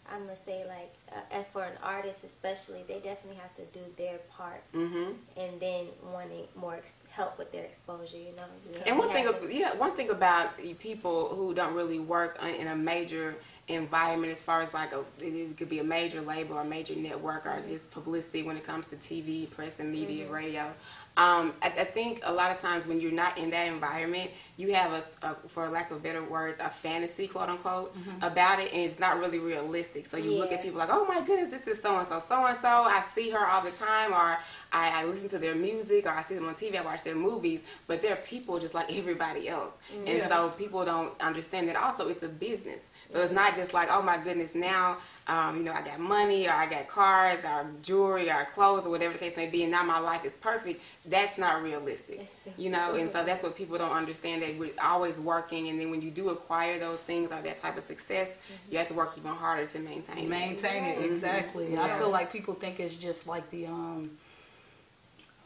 Because 0.08 0.22
it 0.24 0.26
definitely, 0.26 0.26
I'm 0.26 0.26
gonna 0.26 0.36
say 0.36 0.64
like, 0.68 0.94
uh, 1.32 1.42
for 1.52 1.64
an 1.64 1.76
artist 1.82 2.24
especially, 2.24 2.82
they 2.88 3.00
definitely 3.00 3.40
have 3.40 3.54
to 3.56 3.64
do 3.78 3.80
their 3.96 4.18
part, 4.30 4.62
hmm 4.72 5.12
and 5.36 5.60
then 5.60 5.86
wanting 6.12 6.46
more 6.56 6.74
ex- 6.74 6.96
help 7.10 7.38
with 7.38 7.52
their 7.52 7.64
exposure. 7.64 8.16
You 8.16 8.34
know. 8.36 8.42
You 8.74 8.82
And 8.86 8.98
one 8.98 9.10
thing, 9.10 9.26
ab- 9.26 9.50
yeah, 9.50 9.74
one 9.74 9.92
thing 9.92 10.10
about 10.10 10.50
people 10.78 11.28
who 11.34 11.54
don't 11.54 11.74
really 11.74 11.98
work 11.98 12.38
in 12.58 12.66
a 12.66 12.76
major 12.76 13.36
environment, 13.68 14.32
as 14.32 14.42
far 14.42 14.62
as 14.62 14.74
like 14.74 14.92
a, 14.92 15.04
it 15.20 15.56
could 15.56 15.68
be 15.68 15.78
a 15.78 15.84
major 15.84 16.20
label 16.20 16.56
or 16.56 16.62
a 16.62 16.64
major 16.64 16.94
network 16.94 17.46
or 17.46 17.62
just 17.66 17.90
publicity 17.90 18.42
when 18.42 18.56
it 18.56 18.64
comes 18.64 18.88
to 18.88 18.96
TV, 18.96 19.50
press 19.50 19.78
and 19.80 19.92
media, 19.92 20.28
radio. 20.28 20.72
Um, 21.16 21.52
I, 21.62 21.66
I 21.66 21.84
think 21.84 22.20
a 22.24 22.32
lot 22.32 22.50
of 22.52 22.58
times 22.58 22.86
when 22.86 23.00
you're 23.00 23.12
not 23.12 23.38
in 23.38 23.50
that 23.50 23.66
environment, 23.66 24.30
you 24.58 24.74
have 24.74 24.92
a, 24.92 25.26
a 25.26 25.34
for 25.48 25.68
lack 25.68 25.92
of 25.92 26.02
better 26.02 26.22
words, 26.22 26.58
a 26.60 26.68
fantasy, 26.68 27.28
quote 27.28 27.48
unquote, 27.48 27.94
about 28.22 28.58
it, 28.58 28.72
and 28.72 28.82
it's 28.82 28.98
not 28.98 29.18
really 29.20 29.38
realistic. 29.38 30.06
So 30.06 30.16
you 30.16 30.32
look 30.32 30.50
at 30.52 30.62
people 30.62 30.78
like, 30.80 30.90
oh 30.92 31.06
my 31.06 31.24
goodness, 31.24 31.48
this 31.48 31.66
is 31.68 31.80
so 31.80 31.96
and 31.96 32.06
so, 32.08 32.18
so 32.18 32.44
and 32.44 32.58
so. 32.58 32.68
I 32.68 33.00
see 33.14 33.30
her 33.30 33.46
all 33.46 33.62
the 33.62 33.70
time, 33.70 34.12
or 34.12 34.36
I, 34.72 35.02
I 35.02 35.04
listen 35.04 35.28
to 35.30 35.38
their 35.38 35.54
music, 35.54 36.06
or 36.06 36.10
I 36.10 36.22
see 36.22 36.34
them 36.34 36.48
on 36.48 36.54
TV, 36.56 36.76
I 36.76 36.82
watch 36.82 37.04
their 37.04 37.14
movies. 37.14 37.60
But 37.86 38.02
they're 38.02 38.16
people 38.16 38.58
just 38.58 38.74
like 38.74 38.92
everybody 38.98 39.48
else, 39.48 39.74
and 40.04 40.22
so 40.28 40.48
people 40.50 40.84
don't 40.84 41.12
understand 41.20 41.68
that. 41.68 41.76
Also, 41.76 42.08
it's 42.08 42.24
a 42.24 42.28
business, 42.28 42.80
so 43.12 43.22
it's 43.22 43.32
not 43.32 43.54
just 43.54 43.72
like, 43.72 43.88
oh 43.90 44.02
my 44.02 44.18
goodness, 44.18 44.54
now. 44.54 44.98
Um, 45.30 45.58
you 45.58 45.62
know, 45.64 45.74
I 45.74 45.82
got 45.82 45.98
money, 45.98 46.48
or 46.48 46.52
I 46.52 46.64
got 46.64 46.88
cars, 46.88 47.44
or 47.44 47.66
jewelry, 47.82 48.30
or 48.30 48.46
clothes, 48.54 48.86
or 48.86 48.90
whatever 48.90 49.12
the 49.12 49.18
case 49.18 49.36
may 49.36 49.46
be, 49.46 49.62
and 49.62 49.70
now 49.70 49.82
my 49.82 49.98
life 49.98 50.24
is 50.24 50.32
perfect. 50.32 50.82
That's 51.04 51.36
not 51.36 51.62
realistic, 51.62 52.20
you 52.56 52.70
know. 52.70 52.94
And 52.94 53.10
so 53.10 53.22
that's 53.24 53.42
what 53.42 53.54
people 53.54 53.76
don't 53.76 53.92
understand 53.92 54.40
that 54.40 54.47
we're 54.56 54.70
always 54.82 55.18
working, 55.18 55.68
and 55.68 55.80
then 55.80 55.90
when 55.90 56.00
you 56.02 56.10
do 56.10 56.30
acquire 56.30 56.78
those 56.78 57.00
things 57.00 57.32
or 57.32 57.40
that 57.42 57.56
type 57.58 57.76
of 57.76 57.82
success, 57.82 58.30
you 58.70 58.78
have 58.78 58.88
to 58.88 58.94
work 58.94 59.14
even 59.18 59.30
harder 59.32 59.66
to 59.66 59.78
maintain. 59.80 60.18
it. 60.18 60.28
Maintain 60.28 60.84
it 60.84 61.04
exactly. 61.04 61.76
I 61.76 61.98
feel 61.98 62.10
like 62.10 62.32
people 62.32 62.54
think 62.54 62.80
it's 62.80 62.96
just 62.96 63.26
like 63.26 63.50
the 63.50 63.66
um. 63.66 64.10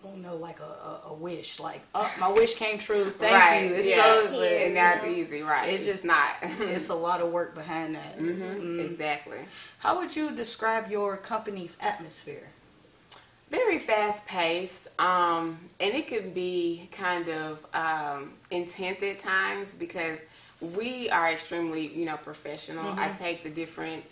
I 0.05 0.09
don't 0.09 0.21
know, 0.23 0.35
like 0.35 0.59
a, 0.59 0.65
a, 0.65 1.01
a 1.11 1.15
wish, 1.15 1.61
like 1.61 1.81
oh, 1.95 2.13
my 2.19 2.29
wish 2.29 2.57
came 2.57 2.77
true. 2.79 3.05
Thank 3.05 3.33
right. 3.33 3.71
you. 3.71 3.77
It's 3.77 3.89
yeah. 3.89 4.03
so, 4.03 4.21
Here, 4.33 4.41
but 4.41 4.67
and 4.67 4.77
that's 4.77 5.07
easy, 5.07 5.43
right? 5.43 5.69
It 5.69 5.75
It's 5.75 5.85
just- 5.85 6.03
just 6.03 6.05
not. 6.05 6.29
it's 6.61 6.89
a 6.89 6.95
lot 6.95 7.21
of 7.21 7.31
work 7.31 7.55
behind 7.55 7.95
that. 7.95 8.17
hmm 8.17 8.81
Exactly. 8.81 9.39
How 9.79 9.99
would 9.99 10.17
you 10.17 10.33
describe 10.33 10.91
your 10.91 11.17
company's 11.17 11.77
atmosphere? 11.81 12.49
Very 13.53 13.79
fast 13.79 14.27
paced, 14.27 14.89
um, 14.99 15.59
and 15.79 15.95
it 15.95 16.07
can 16.07 16.31
be 16.31 16.89
kind 16.91 17.29
of 17.29 17.59
um, 17.75 18.33
intense 18.51 19.03
at 19.03 19.19
times 19.19 19.75
because 19.75 20.19
we 20.63 21.11
are 21.11 21.31
extremely, 21.31 21.89
you 21.89 22.07
know, 22.07 22.17
professional. 22.17 22.95
I 22.97 23.11
take 23.11 23.43
the 23.43 23.51
different 23.51 24.05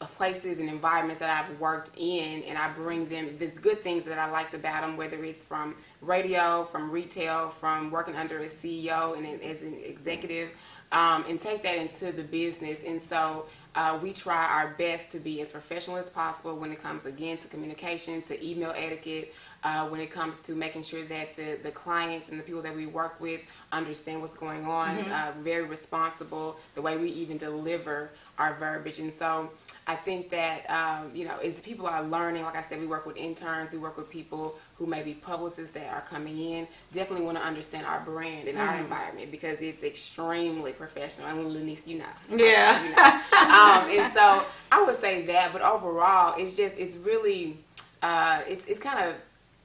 places 0.00 0.60
and 0.60 0.70
environments 0.70 1.18
that 1.18 1.28
I've 1.28 1.60
worked 1.60 1.90
in, 1.98 2.42
and 2.44 2.56
I 2.56 2.72
bring 2.72 3.06
them 3.06 3.36
the 3.36 3.48
good 3.48 3.80
things 3.80 4.04
that 4.04 4.16
I 4.16 4.30
liked 4.30 4.54
about 4.54 4.80
them, 4.80 4.96
whether 4.96 5.22
it's 5.24 5.44
from 5.44 5.74
radio, 6.00 6.64
from 6.64 6.90
retail, 6.90 7.50
from 7.50 7.90
working 7.90 8.16
under 8.16 8.38
a 8.38 8.46
CEO 8.46 9.14
and 9.14 9.42
as 9.42 9.62
an 9.62 9.76
executive, 9.84 10.56
um, 10.90 11.26
and 11.28 11.38
take 11.38 11.62
that 11.64 11.76
into 11.76 12.12
the 12.12 12.22
business. 12.22 12.82
And 12.82 13.02
so 13.02 13.44
uh, 13.74 13.98
we 14.02 14.12
try 14.12 14.46
our 14.46 14.74
best 14.78 15.12
to 15.12 15.18
be 15.18 15.40
as 15.40 15.48
professional 15.48 15.96
as 15.96 16.08
possible 16.10 16.56
when 16.56 16.72
it 16.72 16.82
comes 16.82 17.06
again 17.06 17.36
to 17.38 17.48
communication, 17.48 18.22
to 18.22 18.44
email 18.46 18.72
etiquette. 18.76 19.34
Uh, 19.62 19.86
when 19.88 20.00
it 20.00 20.10
comes 20.10 20.40
to 20.40 20.54
making 20.54 20.82
sure 20.82 21.04
that 21.04 21.36
the, 21.36 21.58
the 21.62 21.70
clients 21.70 22.30
and 22.30 22.40
the 22.40 22.42
people 22.42 22.62
that 22.62 22.74
we 22.74 22.86
work 22.86 23.20
with 23.20 23.42
understand 23.72 24.18
what's 24.22 24.32
going 24.32 24.64
on, 24.64 24.96
uh, 25.10 25.34
very 25.40 25.64
responsible, 25.64 26.56
the 26.74 26.80
way 26.80 26.96
we 26.96 27.10
even 27.10 27.36
deliver 27.36 28.08
our 28.38 28.54
verbiage. 28.54 29.00
And 29.00 29.12
so 29.12 29.50
I 29.90 29.96
think 29.96 30.30
that, 30.30 30.70
um, 30.70 31.10
you 31.12 31.24
know, 31.24 31.34
it's 31.42 31.58
people 31.58 31.88
are 31.88 32.04
learning. 32.04 32.44
Like 32.44 32.54
I 32.56 32.62
said, 32.62 32.78
we 32.78 32.86
work 32.86 33.06
with 33.06 33.16
interns, 33.16 33.72
we 33.72 33.78
work 33.80 33.96
with 33.96 34.08
people 34.08 34.56
who 34.76 34.86
may 34.86 35.02
be 35.02 35.14
publicists 35.14 35.72
that 35.74 35.92
are 35.92 36.02
coming 36.02 36.38
in. 36.40 36.68
Definitely 36.92 37.26
want 37.26 37.38
to 37.38 37.44
understand 37.44 37.86
our 37.86 38.00
brand 38.04 38.46
and 38.46 38.56
our 38.56 38.76
environment 38.76 39.32
because 39.32 39.58
it's 39.58 39.82
extremely 39.82 40.72
professional. 40.72 41.26
I 41.26 41.32
mean, 41.32 41.52
Lenice, 41.52 41.88
you 41.88 41.98
know. 41.98 42.04
Yeah. 42.30 42.80
You 42.84 42.90
know. 42.90 43.02
um, 43.02 43.90
and 43.90 44.12
so 44.12 44.44
I 44.70 44.84
would 44.84 44.94
say 44.94 45.22
that, 45.26 45.52
but 45.52 45.60
overall, 45.60 46.36
it's 46.38 46.54
just, 46.56 46.76
it's 46.78 46.96
really, 46.96 47.56
uh, 48.00 48.42
it's, 48.46 48.66
it's 48.68 48.78
kind 48.78 49.04
of, 49.04 49.16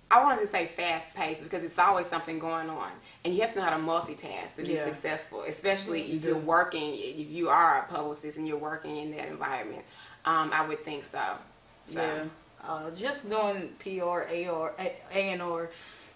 I 0.10 0.24
wanted 0.24 0.42
to 0.42 0.48
say 0.48 0.66
fast 0.66 1.14
paced 1.16 1.44
because 1.44 1.64
it's 1.64 1.78
always 1.78 2.08
something 2.08 2.40
going 2.40 2.70
on. 2.70 2.92
And 3.24 3.34
you 3.34 3.42
have 3.42 3.54
to 3.54 3.60
know 3.60 3.66
how 3.66 3.78
to 3.78 3.84
multitask 3.84 4.56
to 4.56 4.64
be 4.64 4.74
Yeah. 4.74 4.86
successful, 4.86 5.44
especially 5.48 6.02
if 6.14 6.24
you're 6.24 6.38
working, 6.38 6.94
if 6.96 7.30
you 7.30 7.50
are 7.50 7.80
a 7.80 7.84
publicist 7.94 8.38
and 8.38 8.48
you're 8.48 8.58
working 8.58 8.98
in 8.98 9.12
that 9.18 9.28
environment. 9.28 9.84
Um, 10.26 10.50
I 10.54 10.68
would 10.68 10.84
think 10.84 11.04
so. 11.04 11.22
so. 11.86 12.02
Yeah, 12.02 12.24
uh, 12.68 12.90
just 12.92 13.30
doing 13.30 13.70
PR, 13.80 14.04
AR, 14.50 14.74
A 14.80 14.96
and 15.14 15.42
R. 15.42 15.70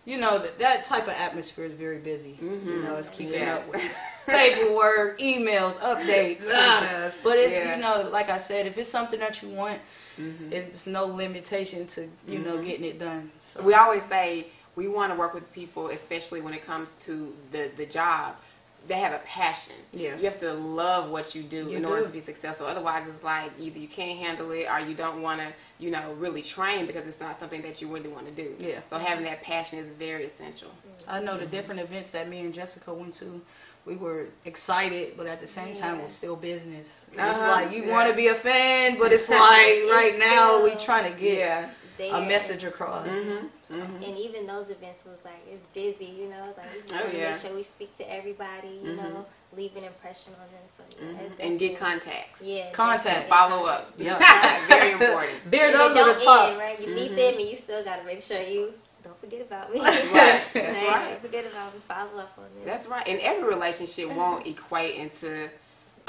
You 0.05 0.17
know 0.17 0.39
that 0.39 0.57
that 0.59 0.85
type 0.85 1.03
of 1.03 1.13
atmosphere 1.13 1.65
is 1.65 1.73
very 1.73 1.99
busy. 1.99 2.37
You 2.41 2.81
know, 2.83 2.95
it's 2.95 3.09
keeping 3.09 3.33
Yeah. 3.41 3.55
up 3.55 3.67
with 3.69 3.97
paperwork, 4.25 5.19
emails, 5.19 5.73
updates. 5.73 6.47
ah. 6.51 7.11
But 7.23 7.37
it's 7.37 7.55
Yeah. 7.55 7.75
you 7.75 7.81
know, 7.81 8.09
like 8.11 8.29
I 8.29 8.39
said, 8.39 8.65
if 8.65 8.77
it's 8.77 8.89
something 8.89 9.19
that 9.19 9.41
you 9.43 9.49
want, 9.49 9.79
it's 10.51 10.87
no 10.87 11.05
limitation 11.05 11.85
to 11.87 12.07
you 12.27 12.39
know 12.39 12.61
getting 12.63 12.85
it 12.85 12.97
done. 12.99 13.29
So 13.39 13.61
We 13.61 13.73
always 13.75 14.03
say 14.05 14.47
we 14.75 14.87
want 14.87 15.11
to 15.13 15.19
work 15.19 15.33
with 15.35 15.51
people, 15.53 15.89
especially 15.89 16.41
when 16.41 16.53
it 16.53 16.65
comes 16.65 16.95
to 17.05 17.35
the, 17.51 17.69
the 17.77 17.85
job. 17.85 18.35
They 18.89 18.95
have 18.99 19.13
a 19.13 19.19
passion. 19.19 19.75
Yeah. 19.93 20.17
You 20.17 20.23
have 20.25 20.39
to 20.39 20.51
love 20.53 21.09
what 21.11 21.35
you 21.35 21.43
do 21.43 21.67
You 21.69 21.77
in 21.77 21.85
order 21.85 22.05
to 22.05 22.11
be 22.11 22.19
successful. 22.19 22.65
Otherwise, 22.65 23.07
it's 23.07 23.23
like 23.23 23.51
either 23.59 23.77
you 23.79 23.87
can't 23.87 24.17
handle 24.19 24.49
it 24.51 24.65
or 24.69 24.79
you 24.79 24.95
don't 24.95 25.21
want 25.21 25.39
to, 25.39 25.47
you 25.77 25.91
know, 25.91 26.11
really 26.17 26.41
train 26.41 26.87
because 26.87 27.07
it's 27.07 27.19
not 27.21 27.39
something 27.39 27.61
that 27.61 27.81
you 27.81 27.87
really 27.87 28.09
want 28.09 28.25
to 28.25 28.31
do. 28.33 28.55
Yeah. 28.59 28.81
So 28.89 28.97
having 28.97 29.23
that 29.25 29.43
passion 29.43 29.77
is 29.79 29.91
very 29.91 30.25
essential. 30.25 30.71
I 31.07 31.19
know 31.21 31.37
the 31.37 31.45
different 31.45 31.79
events 31.81 32.09
that 32.09 32.27
me 32.27 32.39
and 32.41 32.53
Jessica 32.53 32.91
went 32.93 33.13
to. 33.15 33.41
We 33.85 33.95
were 33.95 34.25
excited, 34.45 35.13
but 35.15 35.25
at 35.27 35.39
the 35.39 35.47
same 35.47 35.73
time, 35.75 35.99
it 35.99 36.03
was 36.03 36.11
still 36.11 36.35
business. 36.35 37.09
It's 37.13 37.19
Uh-huh. 37.19 37.51
like 37.51 37.71
you 37.75 37.83
Yeah. 37.85 37.91
want 37.93 38.09
to 38.09 38.15
be 38.15 38.27
a 38.27 38.35
fan, 38.35 38.97
but 38.99 39.11
it's 39.11 39.29
like 39.29 39.39
right 39.39 40.15
now 40.19 40.63
we 40.63 40.71
trying 40.75 41.11
to 41.11 41.17
get 41.19 41.37
Yeah. 41.37 41.69
There. 41.99 42.15
a 42.15 42.21
message 42.25 42.63
across. 42.63 43.05
Mm-hmm, 43.07 43.29
mm-hmm. 43.73 43.73
mm-hmm. 43.75 44.03
And 44.03 44.17
even 44.17 44.47
those 44.47 44.69
events 44.69 45.03
was 45.05 45.19
like 45.25 45.43
it's 45.51 45.65
busy, 45.73 46.11
you 46.19 46.29
know. 46.29 46.53
Like 46.57 46.73
we 46.73 46.97
Oh, 46.97 47.09
yeah. 47.17 47.31
make 47.31 47.39
sure 47.39 47.53
we 47.53 47.63
speak 47.63 47.95
to 47.97 48.11
everybody, 48.11 48.69
you 48.83 48.91
mm-hmm. 48.91 48.95
know, 49.13 49.25
leave 49.55 49.75
an 49.75 49.83
impression 49.83 50.33
on 50.41 50.47
them. 50.47 50.65
So 50.75 50.83
yeah, 50.97 51.25
it's 51.25 51.39
And 51.41 51.59
get 51.59 51.77
contacts. 51.77 52.41
Yeah, 52.41 52.71
Contact. 52.71 53.27
Follow 53.29 53.67
up. 53.67 53.93
Yeah. 53.97 54.17
very 54.69 54.93
important. 54.93 55.33
There, 55.51 55.65
And 55.67 55.75
it 55.75 55.77
those 55.77 55.91
are 55.91 56.05
don't 56.05 56.17
the 56.19 56.25
top. 56.25 56.49
end, 56.51 56.59
right? 56.59 56.79
You 56.79 56.95
meet 56.95 57.15
them, 57.15 57.33
and 57.37 57.41
you 57.49 57.55
still 57.55 57.83
gotta 57.83 58.03
make 58.05 58.21
sure 58.21 58.41
you 58.41 58.73
don't 59.03 59.19
forget 59.19 59.41
about 59.41 59.73
me. 59.73 59.79
Right. 59.81 60.41
That's 60.53 60.77
Hey, 60.77 60.87
right. 60.87 61.09
Don't 61.09 61.21
forget 61.21 61.45
about 61.51 61.73
me. 61.73 61.81
Follow 61.87 62.21
up 62.23 62.33
on 62.37 62.45
this. 62.55 62.65
That's 62.65 62.87
right. 62.87 63.07
And 63.07 63.19
every 63.21 63.47
relationship 63.47 64.09
won't 64.13 64.47
equate 64.47 64.95
into 64.95 65.49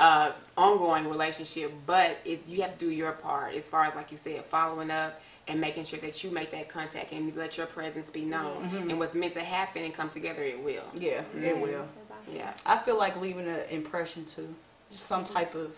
uh, 0.01 0.33
ongoing 0.57 1.09
relationship, 1.09 1.73
but 1.85 2.17
it, 2.25 2.43
you 2.49 2.63
have 2.63 2.73
to 2.73 2.79
do 2.79 2.91
your 2.91 3.13
part 3.13 3.55
as 3.55 3.69
far 3.69 3.85
as, 3.85 3.95
like 3.95 4.11
you 4.11 4.17
said, 4.17 4.43
following 4.47 4.91
up 4.91 5.21
and 5.47 5.61
making 5.61 5.85
sure 5.85 5.99
that 5.99 6.25
you 6.25 6.31
make 6.31 6.51
that 6.53 6.71
contact 6.71 7.13
and 7.13 7.37
let 7.37 7.59
your 7.59 7.67
presence 7.67 8.09
be 8.09 8.25
known. 8.25 8.65
And 8.89 8.99
what's 8.99 9.15
meant 9.15 9.35
to 9.35 9.45
happen 9.45 9.85
and 9.85 9.93
come 9.93 10.09
together, 10.09 10.43
it 10.43 10.59
will. 10.59 10.85
Yeah, 10.95 11.23
it 11.39 11.59
will. 11.59 11.87
Yeah. 12.33 12.55
I 12.65 12.79
feel 12.79 12.97
like 12.97 13.21
leaving 13.21 13.47
an 13.47 13.61
impression 13.71 14.25
too, 14.25 14.55
just 14.91 15.05
some 15.05 15.25
type 15.25 15.55
of. 15.55 15.77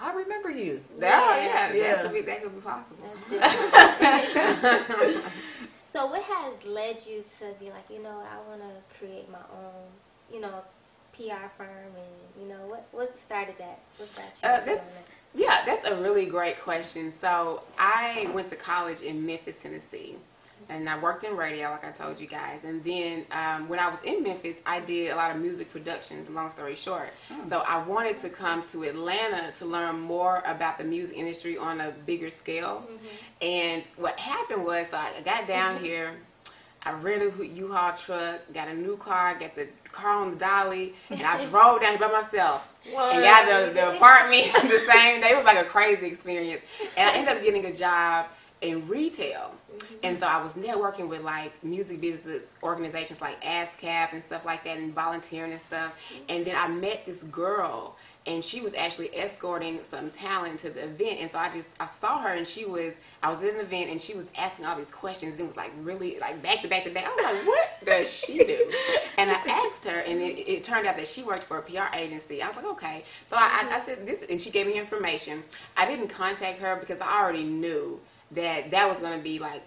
I 0.00 0.14
remember 0.14 0.50
you. 0.50 0.80
Yeah, 0.98 1.36
yeah, 1.36 1.72
Yeah. 1.72 1.94
That, 1.96 2.04
could 2.04 2.14
be, 2.14 2.22
that 2.22 2.42
could 2.42 2.54
be 2.54 2.60
possible. 2.62 3.06
so 5.92 6.06
what 6.06 6.22
has 6.22 6.64
led 6.64 7.06
you 7.06 7.22
to 7.38 7.52
be 7.60 7.70
like, 7.70 7.88
you 7.90 8.02
know, 8.02 8.24
I 8.32 8.38
want 8.48 8.62
to 8.62 8.70
create 8.98 9.30
my 9.30 9.44
own, 9.52 9.84
you 10.32 10.40
know, 10.40 10.64
PR 11.20 11.48
firm, 11.56 11.68
and 11.68 12.42
you 12.42 12.48
know, 12.48 12.60
what 12.66 12.86
what 12.92 13.18
started 13.18 13.56
that? 13.58 13.80
What 13.98 14.14
got 14.16 14.24
you 14.24 14.30
Uh, 14.48 14.48
that's- 14.64 14.66
doing 14.66 14.78
that? 14.78 15.04
Yeah, 15.32 15.62
that's 15.64 15.86
a 15.86 15.94
really 16.02 16.26
great 16.26 16.60
question. 16.60 17.12
So 17.12 17.62
I 17.78 18.28
went 18.34 18.48
to 18.48 18.56
college 18.56 19.00
in 19.02 19.24
Memphis, 19.24 19.62
Tennessee, 19.62 20.16
and 20.68 20.88
I 20.90 20.98
worked 20.98 21.22
in 21.22 21.36
radio, 21.36 21.70
like 21.70 21.84
I 21.84 21.92
told 21.92 22.18
you 22.18 22.26
guys. 22.26 22.64
And 22.64 22.82
then 22.82 23.26
um, 23.30 23.68
when 23.68 23.78
I 23.78 23.88
was 23.88 24.02
in 24.02 24.24
Memphis, 24.24 24.56
I 24.66 24.80
did 24.80 25.12
a 25.12 25.14
lot 25.14 25.30
of 25.30 25.40
music 25.40 25.70
production. 25.70 26.26
Long 26.34 26.50
story 26.50 26.74
short, 26.74 27.10
so 27.48 27.60
I 27.60 27.78
wanted 27.82 28.18
to 28.20 28.28
come 28.28 28.62
to 28.72 28.82
Atlanta 28.84 29.52
to 29.52 29.66
learn 29.66 30.00
more 30.00 30.42
about 30.46 30.78
the 30.78 30.84
music 30.84 31.16
industry 31.16 31.56
on 31.56 31.80
a 31.80 31.90
bigger 31.92 32.30
scale. 32.30 32.84
And 33.40 33.84
what 33.98 34.18
happened 34.18 34.64
was, 34.64 34.88
so 34.88 34.96
I 34.96 35.20
got 35.24 35.46
down 35.46 35.78
here. 35.84 36.10
I 36.82 36.92
rented 36.92 37.38
a 37.38 37.46
U-Haul 37.46 37.92
truck, 37.92 38.40
got 38.54 38.66
a 38.68 38.74
new 38.74 38.96
car, 38.96 39.34
got 39.34 39.54
the 39.54 39.68
car 39.92 40.22
on 40.22 40.30
the 40.30 40.36
dolly, 40.36 40.94
and 41.10 41.22
I 41.22 41.44
drove 41.46 41.80
down 41.80 41.96
here 41.96 41.98
by 41.98 42.12
myself 42.12 42.72
What? 42.92 43.14
and 43.14 43.22
got 43.22 43.46
the, 43.46 43.72
the 43.72 43.94
apartment 43.94 44.44
the 44.62 44.86
same 44.90 45.20
day. 45.20 45.30
It 45.30 45.36
was 45.36 45.44
like 45.44 45.58
a 45.58 45.68
crazy 45.68 46.06
experience. 46.06 46.62
And 46.96 47.08
I 47.08 47.12
ended 47.14 47.36
up 47.36 47.42
getting 47.42 47.64
a 47.66 47.74
job 47.74 48.26
in 48.60 48.86
retail. 48.88 49.54
Mm-hmm. 49.74 49.94
And 50.02 50.18
so 50.18 50.26
I 50.26 50.42
was 50.42 50.54
networking 50.54 51.08
with 51.08 51.22
like 51.22 51.52
music 51.64 52.00
business 52.00 52.42
organizations 52.62 53.20
like 53.20 53.42
ASCAP 53.42 54.12
and 54.12 54.22
stuff 54.22 54.44
like 54.44 54.64
that 54.64 54.78
and 54.78 54.92
volunteering 54.92 55.52
and 55.52 55.60
stuff. 55.60 55.98
Mm-hmm. 56.12 56.22
And 56.28 56.46
then 56.46 56.56
I 56.56 56.68
met 56.68 57.06
this 57.06 57.22
girl 57.24 57.96
and 58.26 58.44
she 58.44 58.60
was 58.60 58.74
actually 58.74 59.08
escorting 59.16 59.82
some 59.82 60.10
talent 60.10 60.60
to 60.60 60.70
the 60.70 60.84
event. 60.84 61.20
And 61.20 61.30
so 61.30 61.38
I 61.38 61.50
just, 61.52 61.68
I 61.80 61.86
saw 61.86 62.18
her 62.18 62.28
and 62.28 62.46
she 62.46 62.66
was, 62.66 62.94
I 63.22 63.30
was 63.32 63.42
at 63.42 63.54
the 63.54 63.60
event 63.60 63.90
and 63.90 64.00
she 64.00 64.14
was 64.14 64.30
asking 64.36 64.66
all 64.66 64.76
these 64.76 64.90
questions. 64.90 65.34
And 65.34 65.42
it 65.42 65.46
was 65.46 65.56
like 65.56 65.72
really 65.82 66.18
like 66.20 66.42
back 66.42 66.60
to 66.62 66.68
back 66.68 66.84
to 66.84 66.90
back. 66.90 67.06
I 67.06 67.14
was 67.14 67.24
like, 67.24 67.46
what 67.46 67.86
does 67.86 68.12
she 68.12 68.38
do? 68.38 68.72
And 69.18 69.30
I 69.30 69.34
asked 69.34 69.84
her 69.86 69.98
and 70.00 70.18
it, 70.18 70.38
it 70.48 70.64
turned 70.64 70.86
out 70.86 70.96
that 70.96 71.06
she 71.06 71.22
worked 71.22 71.44
for 71.44 71.58
a 71.58 71.62
PR 71.62 71.94
agency. 71.94 72.42
I 72.42 72.48
was 72.48 72.56
like, 72.56 72.66
okay. 72.66 73.04
So 73.28 73.36
I, 73.36 73.68
I, 73.70 73.76
I 73.76 73.80
said 73.80 74.06
this, 74.06 74.24
and 74.30 74.40
she 74.40 74.50
gave 74.50 74.66
me 74.66 74.78
information. 74.78 75.42
I 75.76 75.84
didn't 75.84 76.08
contact 76.08 76.62
her 76.62 76.76
because 76.76 77.00
I 77.00 77.20
already 77.20 77.44
knew 77.44 78.00
that 78.30 78.70
that 78.70 78.88
was 78.88 78.98
going 78.98 79.18
to 79.18 79.22
be 79.22 79.38
like 79.38 79.62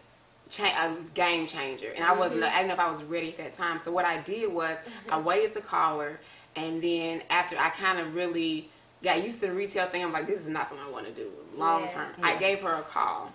cha- 0.50 0.66
a 0.66 0.96
game 1.14 1.48
changer, 1.48 1.92
and 1.96 2.04
I 2.04 2.14
wasn't. 2.14 2.42
Mm-hmm. 2.42 2.56
I 2.56 2.58
didn't 2.58 2.68
know 2.70 2.74
if 2.74 2.80
I 2.80 2.90
was 2.90 3.04
ready 3.04 3.30
at 3.30 3.38
that 3.38 3.54
time. 3.54 3.80
So 3.80 3.92
what 3.92 4.06
I 4.06 4.20
did 4.22 4.52
was 4.52 4.78
I 5.10 5.16
mm-hmm. 5.16 5.26
waited 5.26 5.52
to 5.54 5.62
call 5.62 6.00
her, 6.00 6.20
and 6.56 6.82
then 6.82 7.22
after 7.30 7.58
I 7.58 7.70
kind 7.70 8.00
of 8.00 8.16
really 8.16 8.70
got 9.04 9.24
used 9.24 9.42
to 9.42 9.48
the 9.48 9.54
retail 9.54 9.88
thing, 9.88 10.04
I'm 10.04 10.12
like, 10.14 10.28
this 10.28 10.40
is 10.40 10.48
not 10.48 10.68
something 10.70 10.86
I 10.86 10.92
want 10.92 11.06
to 11.08 11.12
do 11.12 11.30
long 11.58 11.84
Yeah. 11.84 11.90
term. 11.90 12.08
I 12.22 12.36
gave 12.38 12.62
her 12.62 12.74
a 12.74 12.82
call. 12.84 13.32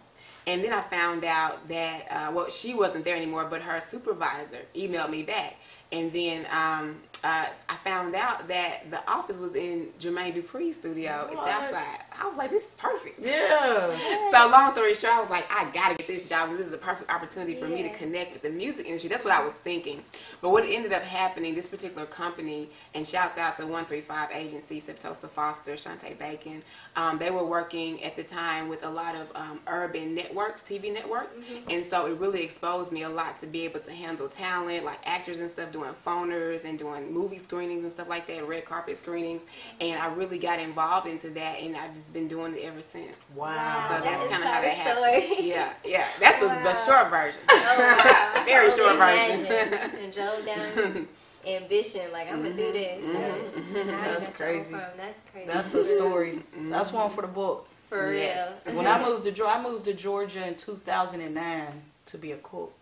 And 0.47 0.65
then 0.65 0.73
I 0.73 0.81
found 0.81 1.25
out 1.25 1.69
that, 1.69 2.07
uh, 2.11 2.33
well, 2.33 2.49
she 2.49 2.73
wasn't 2.73 3.05
there 3.05 3.15
anymore, 3.17 3.45
but 3.51 3.61
her 3.61 3.79
supervisor 3.81 4.61
emailed 4.75 5.11
me 5.11 5.23
back. 5.23 5.57
And 5.93 6.11
then 6.11 6.47
um, 6.51 7.01
uh, 7.25 7.47
I 7.69 7.75
found 7.77 8.15
out 8.15 8.49
that 8.49 8.91
the 8.91 9.07
office 9.11 9.39
was 9.39 9.55
in 9.55 9.89
Jermaine 10.01 10.35
Dupri's 10.35 10.77
studio 10.77 11.29
at 11.31 11.35
What? 11.37 11.47
Southside. 11.47 12.01
I 12.21 12.27
was 12.27 12.37
like, 12.37 12.51
this 12.51 12.69
is 12.69 12.75
perfect. 12.75 13.21
Yeah. 13.25 13.97
So 14.33 14.49
long 14.51 14.71
story 14.73 14.95
short, 14.95 15.15
I 15.15 15.21
was 15.21 15.31
like, 15.31 15.47
I 15.51 15.71
gotta 15.73 15.95
get 15.97 16.07
this 16.07 16.29
job. 16.29 16.51
This 16.51 16.61
is 16.61 16.71
the 16.71 16.79
perfect 16.79 17.11
opportunity 17.11 17.55
for 17.55 17.67
me 17.67 17.83
to 17.83 17.91
connect 17.91 18.33
with 18.33 18.43
the 18.43 18.51
music 18.51 18.87
industry. 18.87 19.09
That's 19.09 19.25
what 19.25 19.33
I 19.33 19.43
was 19.43 19.55
thinking. 19.55 20.03
But 20.41 20.51
what 20.51 20.65
ended 20.65 20.93
up 20.93 21.03
happening, 21.03 21.55
this 21.55 21.67
particular 21.67 22.07
company, 22.07 22.69
and 22.95 23.07
shouts 23.07 23.39
out 23.39 23.57
to 23.59 23.63
135 23.65 24.31
Agency, 24.33 24.81
Septosa 24.81 25.29
Foster, 25.29 25.73
Shantae 25.75 26.19
Bacon, 26.19 26.63
um, 26.97 27.19
they 27.19 27.31
were 27.31 27.45
working 27.45 28.03
at 28.03 28.17
the 28.17 28.23
time 28.25 28.69
with 28.69 28.85
a 28.85 28.91
lot 28.91 29.15
of 29.15 29.29
um, 29.35 29.61
urban 29.67 30.15
networks, 30.15 30.63
TV 30.63 30.93
networks. 30.93 31.35
And 31.71 31.85
so 31.85 32.07
it 32.07 32.19
really 32.19 32.43
exposed 32.43 32.93
me 32.93 33.03
a 33.03 33.09
lot 33.09 33.39
to 33.41 33.47
be 33.47 33.65
able 33.65 33.81
to 33.81 33.93
handle 33.93 34.29
talent, 34.29 34.85
like 34.85 34.99
actors 35.05 35.39
and 35.41 35.51
stuff, 35.51 35.73
doing 35.73 35.91
phoners 36.05 36.65
and 36.65 36.79
doing 36.79 37.08
movie 37.11 37.39
screenings 37.39 37.85
and 37.85 37.93
stuff 37.93 38.09
like 38.09 38.27
that, 38.27 38.47
red 38.47 38.65
carpet 38.65 38.99
screenings. 38.99 39.43
And 39.81 40.01
I 40.01 40.13
really 40.15 40.39
got 40.39 40.59
involved 40.59 41.07
into 41.09 41.31
that, 41.31 41.61
and 41.61 41.77
I've 41.77 41.95
just 41.95 42.13
been 42.13 42.29
doing 42.29 42.55
it 42.55 42.65
ever 42.65 42.83
since. 42.83 43.19
Wow. 43.35 43.49
So 43.89 43.95
That 43.95 44.05
that's 44.05 44.25
is 44.25 44.31
kind 44.31 44.43
of 44.43 44.49
how 44.49 44.61
quite 44.61 44.63
that 44.63 44.73
a 44.73 45.21
happened. 45.21 45.47
Yeah, 45.47 45.73
yeah. 45.85 46.07
That's 46.21 46.39
the, 46.41 46.49
the 46.49 46.75
short 46.75 47.11
version. 47.11 47.39
Oh, 47.49 48.35
wow. 48.37 48.45
Very 48.45 48.67
I 48.67 48.71
short 48.71 48.97
version. 48.99 49.47
imagine. 49.47 50.05
and 50.05 50.13
drove 50.13 50.47
down 50.47 51.09
ambition, 51.47 52.13
like 52.13 52.31
I'm 52.31 52.43
gonna 52.43 52.55
do 52.55 52.73
this. 52.73 53.05
Mm-hmm. 53.05 53.75
That's 53.89 54.29
crazy. 54.29 54.73
That's 54.73 55.19
crazy. 55.33 55.47
That's 55.47 55.75
a 55.75 55.85
story. 55.85 56.41
That's 56.57 56.93
one 56.93 57.11
for 57.11 57.23
the 57.23 57.29
book. 57.29 57.69
for 57.89 58.11
real. 58.11 58.53
When 58.73 58.87
I 58.87 59.03
moved 59.09 59.25
to 59.25 59.33
Georgia, 59.33 59.57
I 59.59 59.63
moved 59.63 59.85
to 59.87 59.95
Georgia 59.95 60.47
in 60.47 60.57
2009 60.57 61.67
to 62.07 62.19
be 62.19 62.33
a 62.33 62.37
cook. 62.39 62.75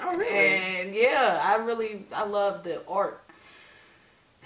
Oh, 0.00 0.16
really? 0.16 0.80
And 0.80 0.94
yeah, 0.94 1.40
I 1.44 1.56
really 1.56 2.04
I 2.14 2.24
love 2.24 2.64
the 2.64 2.82
art. 2.88 3.22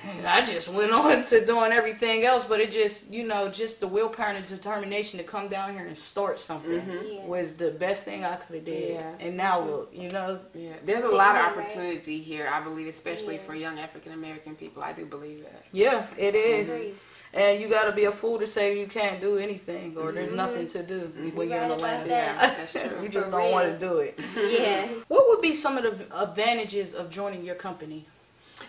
And 0.04 0.26
I 0.26 0.44
just 0.44 0.74
went 0.74 0.92
on 1.04 1.24
to 1.24 1.46
doing 1.46 1.72
everything 1.72 2.24
else, 2.24 2.44
but 2.44 2.60
it 2.60 2.70
just 2.70 3.12
you 3.12 3.26
know 3.26 3.48
just 3.48 3.80
the 3.80 3.86
willpower 3.88 4.26
and 4.28 4.46
determination 4.46 5.18
to 5.18 5.24
come 5.24 5.48
down 5.48 5.72
here 5.74 5.86
and 5.86 5.96
start 5.96 6.40
something 6.40 6.80
mm-hmm. 6.80 7.06
Yeah. 7.14 7.24
was 7.24 7.54
the 7.56 7.70
best 7.70 8.04
thing 8.04 8.24
I 8.24 8.36
could 8.36 8.56
have 8.56 8.64
did. 8.64 8.94
Yeah. 8.96 9.12
And 9.20 9.36
now 9.36 9.60
look, 9.60 9.90
you 9.94 10.10
know, 10.10 10.40
Yeah, 10.54 10.72
there's 10.84 11.04
a 11.04 11.08
lot 11.08 11.36
of 11.36 11.42
Stigma, 11.42 11.60
right? 11.60 11.64
opportunity 11.64 12.18
here, 12.20 12.48
I 12.50 12.60
believe, 12.60 12.88
especially 12.88 13.36
Yeah. 13.36 13.42
for 13.42 13.54
young 13.54 13.78
African 13.78 14.12
American 14.12 14.54
people. 14.56 14.82
I 14.82 14.92
do 14.92 15.06
believe 15.06 15.44
that. 15.44 15.64
yeah, 15.72 16.06
it 16.18 16.34
is. 16.34 16.74
Agree. 16.74 16.94
And 17.34 17.60
you 17.60 17.68
got 17.68 17.84
to 17.84 17.92
be 17.92 18.04
a 18.04 18.12
fool 18.12 18.38
to 18.38 18.46
say 18.46 18.78
you 18.80 18.86
can't 18.86 19.20
do 19.20 19.36
anything 19.38 19.96
or 19.96 20.12
there's 20.12 20.28
Mm-hmm. 20.28 20.36
nothing 20.36 20.66
to 20.68 20.82
do 20.82 21.12
when 21.34 21.48
you're 21.50 21.58
in 21.62 21.70
Right 21.70 21.78
about 21.78 22.02
Atlanta. 22.02 22.08
that. 22.08 22.36
Yeah, 22.38 22.54
that's 22.90 23.02
You 23.02 23.08
just 23.08 23.30
For 23.30 23.40
don't 23.40 23.52
want 23.52 23.72
to 23.72 23.78
do 23.78 23.98
it. 23.98 24.18
Yeah. 24.36 24.86
What 25.08 25.28
would 25.28 25.42
be 25.42 25.52
some 25.52 25.76
of 25.76 25.82
the 25.84 26.22
advantages 26.22 26.94
of 26.94 27.10
joining 27.10 27.44
your 27.44 27.54
company? 27.56 28.06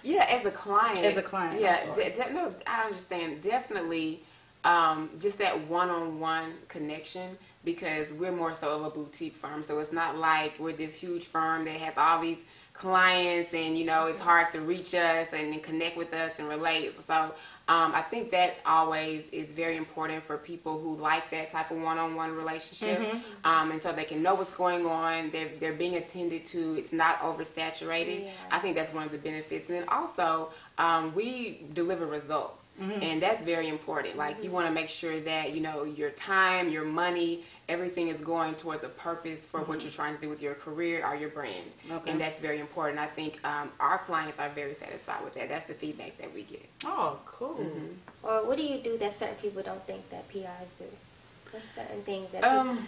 Yeah, 0.04 0.26
as 0.30 0.46
a 0.46 0.52
client. 0.52 1.00
As 1.00 1.18
a 1.18 1.22
client, 1.22 1.62
Yeah, 1.62 1.78
de- 1.96 2.12
de- 2.12 2.34
no, 2.34 2.54
I 2.66 2.84
understand. 2.86 3.42
Definitely, 3.42 4.22
um, 4.66 5.10
just 5.20 5.38
that 5.38 5.68
one-on-one 5.68 6.54
connection 6.68 7.38
because 7.64 8.12
we're 8.14 8.32
more 8.34 8.54
so 8.54 8.76
of 8.76 8.84
a 8.86 8.90
boutique 8.90 9.36
firm. 9.36 9.64
So 9.64 9.80
it's 9.80 9.94
not 9.94 10.18
like 10.18 10.60
we're 10.60 10.74
this 10.74 11.00
huge 11.00 11.26
firm 11.26 11.64
that 11.66 11.76
has 11.76 11.94
all 11.98 12.22
these 12.22 12.38
clients 12.74 13.54
and 13.56 13.76
you 13.78 13.84
know 13.86 14.06
it's 14.06 14.20
hard 14.20 14.48
to 14.52 14.62
reach 14.62 14.94
us 14.94 15.34
and, 15.34 15.52
and 15.54 15.64
connect 15.64 15.98
with 15.98 16.14
us 16.14 16.34
and 16.38 16.48
relate. 16.48 17.00
So 17.02 17.34
Um, 17.70 17.92
I 17.94 18.02
think 18.02 18.32
that 18.32 18.56
always 18.66 19.28
is 19.30 19.52
very 19.52 19.76
important 19.76 20.24
for 20.24 20.38
people 20.38 20.80
who 20.80 20.96
like 20.96 21.30
that 21.32 21.50
type 21.50 21.70
of 21.70 21.82
one-on-one 21.82 22.34
relationship, 22.34 23.02
um, 23.44 23.72
and 23.72 23.82
so 23.82 23.92
they 23.92 24.06
can 24.06 24.24
know 24.24 24.36
what's 24.36 24.54
going 24.54 24.86
on. 24.86 25.32
They're 25.32 25.50
they're 25.60 25.74
being 25.74 25.96
attended 25.96 26.46
to. 26.48 26.76
It's 26.78 26.94
not 26.94 27.20
oversaturated. 27.20 28.24
Yeah. 28.24 28.32
I 28.52 28.60
think 28.60 28.76
that's 28.76 28.94
one 28.94 29.04
of 29.04 29.12
the 29.12 29.18
benefits. 29.18 29.68
And 29.68 29.80
then 29.80 29.90
also, 29.90 30.52
um, 30.78 31.14
we 31.16 31.62
deliver 31.74 32.06
results, 32.06 32.70
and 32.80 33.20
that's 33.22 33.42
very 33.42 33.68
important. 33.68 34.16
Like 34.16 34.44
you 34.44 34.52
want 34.52 34.68
to 34.68 34.74
make 34.74 34.90
sure 34.90 35.20
that 35.22 35.54
you 35.54 35.62
know 35.62 35.84
your 35.84 36.12
time, 36.12 36.70
your 36.70 36.86
money, 36.86 37.44
everything 37.68 38.10
is 38.10 38.22
going 38.22 38.54
towards 38.56 38.84
a 38.84 38.90
purpose 38.90 39.46
for 39.48 39.62
what 39.62 39.82
you're 39.82 39.92
trying 39.92 40.14
to 40.16 40.22
do 40.22 40.30
with 40.30 40.42
your 40.42 40.54
career 40.54 41.04
or 41.06 41.16
your 41.16 41.30
brand, 41.30 41.66
Okay. 41.92 42.12
and 42.12 42.22
that's 42.22 42.40
very 42.40 42.60
important. 42.60 43.00
I 43.00 43.08
think 43.08 43.44
um, 43.44 43.72
our 43.80 43.98
clients 43.98 44.40
are 44.40 44.50
very 44.50 44.76
satisfied 44.76 45.24
with 45.24 45.34
that. 45.36 45.50
That's 45.50 45.66
the 45.66 45.74
feedback 45.74 46.18
that 46.20 46.34
we 46.34 46.44
get. 46.44 46.66
Oh, 46.86 47.18
cool. 47.26 47.66
Or 48.22 48.46
what 48.46 48.58
do 48.58 48.64
you 48.64 48.78
do 48.78 48.98
that 49.00 49.16
certain 49.16 49.36
people 49.38 49.64
don't 49.64 49.84
think 49.88 50.08
that 50.12 50.30
PRs 50.30 50.70
do? 50.78 50.86
What's 51.52 51.66
certain 51.74 52.04
things 52.04 52.30
that 52.34 52.44
people, 52.44 52.58
Um, 52.60 52.88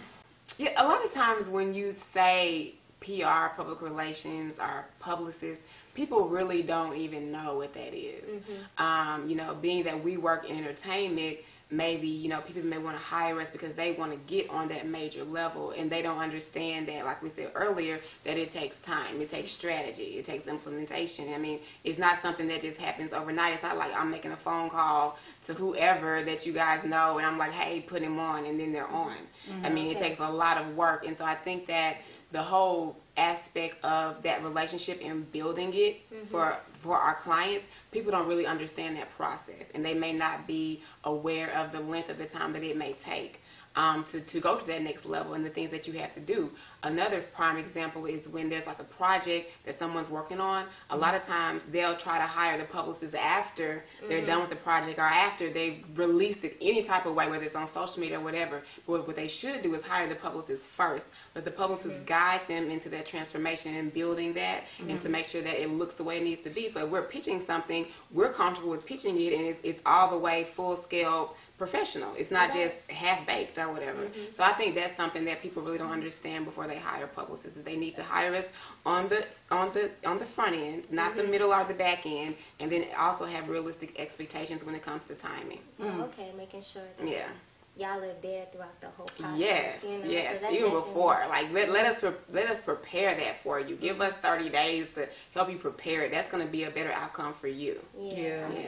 yeah, 0.58 0.70
a 0.76 0.86
lot 0.86 1.04
of 1.04 1.10
times 1.12 1.48
when 1.48 1.74
you 1.74 1.90
say 1.92 2.74
PR, 3.00 3.48
public 3.56 3.80
relations, 3.82 4.58
or 4.60 4.84
publicist, 5.00 5.62
people 6.00 6.28
really 6.28 6.62
don't 6.62 6.96
even 6.96 7.30
know 7.30 7.58
what 7.58 7.74
that 7.74 7.92
is. 7.94 8.40
Mm-hmm. 8.40 8.82
Um, 8.82 9.28
you 9.28 9.36
know, 9.36 9.54
being 9.54 9.84
that 9.84 10.02
we 10.02 10.16
work 10.16 10.48
in 10.48 10.56
entertainment, 10.56 11.36
maybe 11.70 12.08
you 12.08 12.30
know 12.30 12.40
people 12.40 12.62
may 12.62 12.78
want 12.78 12.96
to 12.96 13.02
hire 13.02 13.38
us 13.38 13.50
because 13.50 13.74
they 13.74 13.92
want 13.92 14.10
to 14.10 14.18
get 14.26 14.48
on 14.48 14.68
that 14.68 14.86
major 14.86 15.24
level, 15.24 15.72
and 15.72 15.90
they 15.90 16.00
don't 16.00 16.16
understand 16.16 16.88
that, 16.88 17.04
like 17.04 17.22
we 17.22 17.28
said 17.28 17.50
earlier, 17.54 18.00
that 18.24 18.38
it 18.38 18.48
takes 18.48 18.78
time, 18.78 19.20
it 19.20 19.28
takes 19.28 19.50
strategy, 19.50 20.16
it 20.18 20.24
takes 20.24 20.46
implementation. 20.46 21.34
I 21.34 21.38
mean, 21.38 21.60
it's 21.84 21.98
not 21.98 22.22
something 22.22 22.48
that 22.48 22.62
just 22.62 22.80
happens 22.80 23.12
overnight. 23.12 23.52
It's 23.52 23.62
not 23.62 23.76
like 23.76 23.94
I'm 23.94 24.10
making 24.10 24.32
a 24.32 24.36
phone 24.36 24.70
call 24.70 25.18
to 25.44 25.52
whoever 25.52 26.22
that 26.22 26.46
you 26.46 26.54
guys 26.54 26.82
know, 26.82 27.18
and 27.18 27.26
I'm 27.26 27.36
like, 27.36 27.52
hey, 27.52 27.82
put 27.82 28.00
him 28.00 28.18
on, 28.18 28.46
and 28.46 28.58
then 28.58 28.72
they're 28.72 28.84
mm-hmm. 28.84 28.94
on. 28.94 29.12
I 29.12 29.66
mm-hmm. 29.66 29.74
mean, 29.74 29.86
it 29.88 29.98
Okay. 29.98 30.08
takes 30.08 30.20
a 30.20 30.30
lot 30.30 30.56
of 30.56 30.74
work, 30.78 31.06
and 31.06 31.14
so 31.18 31.26
I 31.26 31.34
think 31.34 31.66
that 31.66 31.98
the 32.32 32.42
whole 32.42 32.96
aspect 33.20 33.84
of 33.84 34.22
that 34.22 34.42
relationship 34.42 35.00
and 35.04 35.30
building 35.30 35.72
it 35.74 36.00
for 36.26 36.56
for 36.72 36.96
our 36.96 37.14
clients, 37.14 37.66
people 37.92 38.10
don't 38.10 38.26
really 38.26 38.46
understand 38.46 38.96
that 38.96 39.14
process, 39.16 39.70
and 39.74 39.84
they 39.84 39.94
may 39.94 40.12
not 40.12 40.46
be 40.46 40.82
aware 41.04 41.54
of 41.54 41.70
the 41.72 41.80
length 41.80 42.08
of 42.08 42.18
the 42.18 42.24
time 42.24 42.52
that 42.54 42.62
it 42.62 42.76
may 42.76 42.94
take. 42.94 43.40
Um, 43.76 44.02
to, 44.06 44.20
to 44.20 44.40
go 44.40 44.56
to 44.58 44.66
that 44.66 44.82
next 44.82 45.06
level 45.06 45.34
and 45.34 45.46
the 45.46 45.48
things 45.48 45.70
that 45.70 45.86
you 45.86 45.92
have 46.00 46.12
to 46.14 46.20
do. 46.20 46.50
Another 46.82 47.20
prime 47.20 47.58
example 47.58 48.06
is 48.06 48.26
when 48.26 48.48
there's 48.48 48.66
like 48.66 48.78
a 48.78 48.84
project 48.84 49.50
that 49.64 49.74
someone's 49.74 50.08
working 50.08 50.40
on. 50.40 50.64
A 50.88 50.96
lot 50.96 51.14
of 51.14 51.22
times 51.22 51.62
they'll 51.70 51.96
try 51.96 52.16
to 52.16 52.24
hire 52.24 52.56
the 52.56 52.64
publicist 52.64 53.14
after 53.14 53.84
they're 54.08 54.18
mm-hmm. 54.18 54.26
done 54.26 54.40
with 54.40 54.50
the 54.50 54.56
project 54.56 54.98
or 54.98 55.02
after 55.02 55.50
they've 55.50 55.84
released 55.94 56.42
it 56.44 56.56
any 56.60 56.82
type 56.82 57.04
of 57.04 57.14
way, 57.14 57.28
whether 57.28 57.44
it's 57.44 57.54
on 57.54 57.68
social 57.68 58.00
media 58.00 58.18
or 58.18 58.22
whatever. 58.22 58.62
But 58.86 59.06
what 59.06 59.16
they 59.16 59.28
should 59.28 59.62
do 59.62 59.74
is 59.74 59.84
hire 59.84 60.08
the 60.08 60.14
publicist 60.14 60.64
first. 60.64 61.08
Let 61.34 61.44
the 61.44 61.50
publicist 61.50 61.96
mm-hmm. 61.96 62.04
guide 62.06 62.40
them 62.48 62.70
into 62.70 62.88
that 62.90 63.04
transformation 63.04 63.74
and 63.74 63.92
building 63.92 64.32
that 64.34 64.64
and 64.78 64.88
to 64.88 64.94
mm-hmm. 64.94 65.12
make 65.12 65.26
sure 65.26 65.42
that 65.42 65.62
it 65.62 65.68
looks 65.70 65.94
the 65.94 66.04
way 66.04 66.16
it 66.16 66.24
needs 66.24 66.40
to 66.40 66.50
be. 66.50 66.68
So 66.68 66.86
if 66.86 66.90
we're 66.90 67.02
pitching 67.02 67.40
something, 67.40 67.86
we're 68.10 68.32
comfortable 68.32 68.70
with 68.70 68.86
pitching 68.86 69.20
it 69.20 69.34
and 69.34 69.44
it's, 69.44 69.60
it's 69.62 69.82
all 69.84 70.10
the 70.10 70.18
way 70.18 70.44
full 70.44 70.76
scale 70.76 71.36
professional. 71.60 72.14
It's 72.16 72.30
not 72.30 72.54
just 72.54 72.90
half 72.90 73.26
baked 73.26 73.58
or 73.58 73.70
whatever. 73.70 74.08
So 74.34 74.42
I 74.42 74.52
think 74.54 74.74
that's 74.74 74.96
something 74.96 75.26
that 75.26 75.42
people 75.42 75.62
really 75.62 75.76
don't 75.76 75.92
understand 75.92 76.46
before 76.46 76.66
they 76.70 76.78
hire 76.78 77.06
publicists. 77.06 77.58
They 77.58 77.76
need 77.76 77.94
to 77.96 78.02
hire 78.02 78.34
us 78.34 78.46
on 78.86 79.08
the 79.08 79.26
on 79.50 79.72
the 79.74 79.90
on 80.06 80.18
the 80.18 80.24
front 80.24 80.54
end, 80.56 80.84
not 80.90 81.16
the 81.16 81.22
mm-hmm. 81.22 81.30
middle 81.30 81.52
or 81.52 81.64
the 81.64 81.74
back 81.74 82.06
end, 82.06 82.36
and 82.60 82.70
then 82.70 82.86
also 82.96 83.24
have 83.24 83.48
realistic 83.48 83.98
expectations 83.98 84.64
when 84.64 84.74
it 84.74 84.82
comes 84.82 85.06
to 85.08 85.14
timing. 85.14 85.60
Mm-hmm. 85.80 86.00
oh, 86.00 86.04
okay, 86.04 86.30
making 86.36 86.62
sure 86.62 86.82
that 86.98 87.08
Yeah. 87.08 87.28
y'all 87.76 88.02
are 88.02 88.14
there 88.22 88.46
throughout 88.52 88.80
the 88.80 88.88
whole 88.88 89.06
process. 89.06 89.38
Yes, 89.38 89.84
you 89.84 89.98
know? 89.98 90.04
yes. 90.06 90.40
So 90.40 90.46
Even 90.46 90.60
definitely- 90.60 90.80
before, 90.80 91.24
like 91.28 91.52
let, 91.52 91.70
let 91.70 91.86
us 91.86 91.98
pre- 91.98 92.22
let 92.30 92.48
us 92.48 92.60
prepare 92.60 93.14
that 93.14 93.42
for 93.42 93.60
you. 93.60 93.76
Give 93.76 94.00
us 94.00 94.14
thirty 94.14 94.48
days 94.48 94.90
to 94.94 95.08
help 95.34 95.50
you 95.50 95.58
prepare 95.58 96.04
it. 96.04 96.12
That's 96.12 96.30
going 96.30 96.44
to 96.44 96.50
be 96.50 96.64
a 96.64 96.70
better 96.70 96.92
outcome 96.92 97.32
for 97.34 97.48
you. 97.48 97.80
Yeah. 97.98 98.14
Yeah. 98.14 98.48
Yeah. 98.54 98.62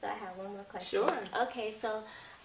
So 0.00 0.08
I 0.08 0.12
have 0.12 0.36
one 0.36 0.48
more 0.52 0.64
question. 0.64 1.00
Sure. 1.00 1.18
Okay, 1.44 1.72
so 1.72 2.02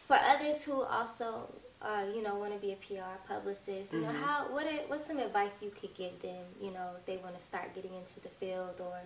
for 0.08 0.16
others 0.16 0.64
who 0.64 0.82
also, 0.84 1.50
uh, 1.84 2.04
you 2.16 2.22
know, 2.22 2.36
want 2.36 2.54
to 2.54 2.60
be 2.60 2.74
a 2.74 2.76
PR 2.76 3.18
publicist, 3.28 3.94
you 3.94 4.02
know, 4.02 4.08
Mm-hmm. 4.10 4.24
how 4.24 4.52
what 4.54 4.66
are, 4.66 4.78
what's 4.88 5.08
some 5.08 5.18
advice 5.20 5.56
you 5.62 5.72
could 5.72 5.94
give 5.96 6.22
them, 6.22 6.46
you 6.62 6.72
know, 6.72 6.92
if 6.98 7.06
they 7.06 7.18
want 7.18 7.38
to 7.38 7.44
start 7.44 7.74
getting 7.74 7.94
into 7.96 8.20
the 8.20 8.30
field 8.30 8.80
or 8.82 9.00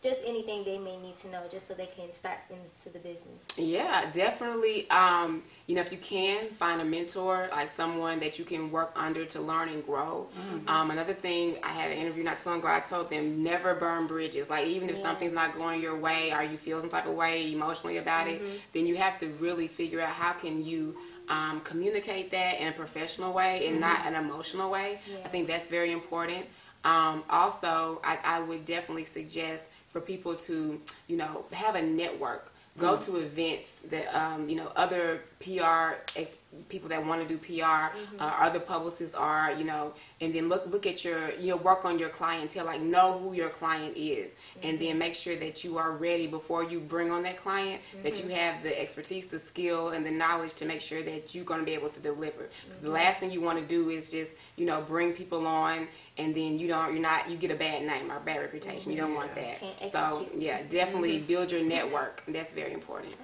just 0.00 0.20
anything 0.24 0.62
they 0.62 0.78
may 0.78 0.96
need 0.96 1.18
to 1.18 1.28
know 1.28 1.42
just 1.50 1.66
so 1.66 1.74
they 1.74 1.86
can 1.86 2.12
start 2.12 2.38
into 2.50 2.92
the 2.92 3.00
business. 3.00 3.42
Yeah, 3.56 4.08
definitely. 4.12 4.88
Um, 4.90 5.42
you 5.66 5.74
know, 5.74 5.80
if 5.80 5.90
you 5.90 5.98
can 5.98 6.44
find 6.50 6.80
a 6.80 6.84
mentor, 6.84 7.48
like 7.50 7.68
someone 7.68 8.20
that 8.20 8.38
you 8.38 8.44
can 8.44 8.70
work 8.70 8.92
under 8.94 9.24
to 9.24 9.40
learn 9.40 9.68
and 9.70 9.84
grow. 9.84 10.28
Um, 10.68 10.92
another 10.92 11.14
thing, 11.14 11.56
I 11.64 11.68
had 11.70 11.90
an 11.90 11.96
interview 11.98 12.22
not 12.22 12.36
too 12.38 12.48
long 12.50 12.60
ago. 12.60 12.68
I 12.68 12.78
told 12.78 13.10
them 13.10 13.42
never 13.42 13.74
burn 13.74 14.06
bridges. 14.06 14.48
Like 14.48 14.68
even 14.68 14.88
if 14.88 14.96
Yeah. 14.98 15.02
something's 15.02 15.32
not 15.32 15.56
going 15.58 15.80
your 15.82 15.96
way, 15.96 16.32
or 16.32 16.44
you 16.44 16.56
feel 16.58 16.78
some 16.80 16.90
type 16.90 17.06
of 17.06 17.14
way 17.14 17.52
emotionally 17.52 17.96
about 17.96 18.28
it, 18.28 18.40
then 18.72 18.86
you 18.86 18.94
have 18.96 19.18
to 19.18 19.26
really 19.40 19.66
figure 19.66 20.00
out 20.00 20.10
how 20.10 20.32
can 20.32 20.64
you. 20.64 20.96
Um, 21.28 21.60
communicate 21.60 22.30
that 22.30 22.60
in 22.60 22.68
a 22.68 22.72
professional 22.72 23.34
way 23.34 23.66
and 23.66 23.80
not 23.80 24.06
an 24.06 24.14
emotional 24.14 24.70
way. 24.70 24.98
Yeah. 25.10 25.18
I 25.24 25.28
think 25.28 25.46
that's 25.46 25.68
very 25.68 25.92
important. 25.92 26.46
Um, 26.84 27.22
also, 27.28 28.00
I, 28.02 28.18
I 28.24 28.40
would 28.40 28.64
definitely 28.64 29.04
suggest 29.04 29.68
for 29.88 30.00
people 30.00 30.34
to, 30.36 30.80
you 31.06 31.16
know, 31.16 31.44
have 31.52 31.74
a 31.74 31.82
network. 31.82 32.52
Go 32.78 32.96
to 32.96 33.16
events 33.16 33.80
that, 33.90 34.06
um, 34.14 34.48
you 34.48 34.54
know, 34.54 34.70
other 34.76 35.22
PR 35.40 35.94
ex- 36.16 36.38
people 36.68 36.88
that 36.88 37.04
want 37.04 37.22
to 37.22 37.28
do 37.28 37.38
PR, 37.38 37.62
mm-hmm. 37.62 38.20
uh, 38.20 38.32
other 38.40 38.58
publicists 38.58 39.14
are, 39.14 39.52
you 39.52 39.64
know, 39.64 39.92
and 40.20 40.34
then 40.34 40.48
look 40.48 40.66
look 40.66 40.86
at 40.86 41.04
your, 41.04 41.30
you 41.34 41.48
know, 41.50 41.56
work 41.56 41.84
on 41.84 41.98
your 41.98 42.08
clientele. 42.08 42.64
Like 42.66 42.80
know 42.80 43.18
who 43.18 43.32
your 43.34 43.48
client 43.48 43.96
is, 43.96 44.34
and 44.62 44.78
mm-hmm. 44.78 44.84
then 44.84 44.98
make 44.98 45.14
sure 45.14 45.36
that 45.36 45.62
you 45.62 45.78
are 45.78 45.92
ready 45.92 46.26
before 46.26 46.64
you 46.64 46.80
bring 46.80 47.10
on 47.10 47.22
that 47.22 47.36
client. 47.36 47.80
That 48.02 48.18
you 48.18 48.24
mm-hmm. 48.24 48.34
have 48.34 48.62
the 48.62 48.80
expertise, 48.80 49.26
the 49.26 49.38
skill, 49.38 49.90
and 49.90 50.04
the 50.04 50.10
knowledge 50.10 50.54
to 50.54 50.66
make 50.66 50.80
sure 50.80 51.02
that 51.02 51.34
you're 51.34 51.44
going 51.44 51.60
to 51.60 51.66
be 51.66 51.74
able 51.74 51.90
to 51.90 52.00
deliver. 52.00 52.48
'Cause 52.68 52.80
the 52.80 52.90
last 52.90 53.20
thing 53.20 53.30
you 53.30 53.40
want 53.40 53.58
to 53.58 53.64
do 53.64 53.90
is 53.90 54.10
just, 54.10 54.32
you 54.56 54.66
know, 54.66 54.80
bring 54.82 55.12
people 55.12 55.46
on 55.46 55.86
and 56.18 56.34
then 56.34 56.58
you 56.58 56.66
don't, 56.66 56.92
you're 56.92 57.02
not, 57.02 57.30
you 57.30 57.36
get 57.36 57.50
a 57.50 57.54
bad 57.54 57.82
name 57.84 58.10
or 58.10 58.18
bad 58.20 58.40
reputation. 58.40 58.90
You 58.92 58.98
don't 58.98 59.14
want 59.14 59.34
that. 59.36 59.58
So 59.92 60.26
yeah, 60.36 60.62
definitely 60.68 61.18
build 61.20 61.52
your 61.52 61.62
network. 61.62 62.24
That's 62.26 62.52
very 62.52 62.72
important. 62.72 63.14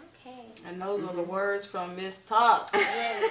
Okay. 0.60 0.68
And 0.70 0.80
those 0.80 1.02
are 1.04 1.12
the 1.14 1.22
words 1.22 1.66
from 1.66 1.94
Miss 1.96 2.24
Top. 2.24 2.70
Yes, 2.74 3.22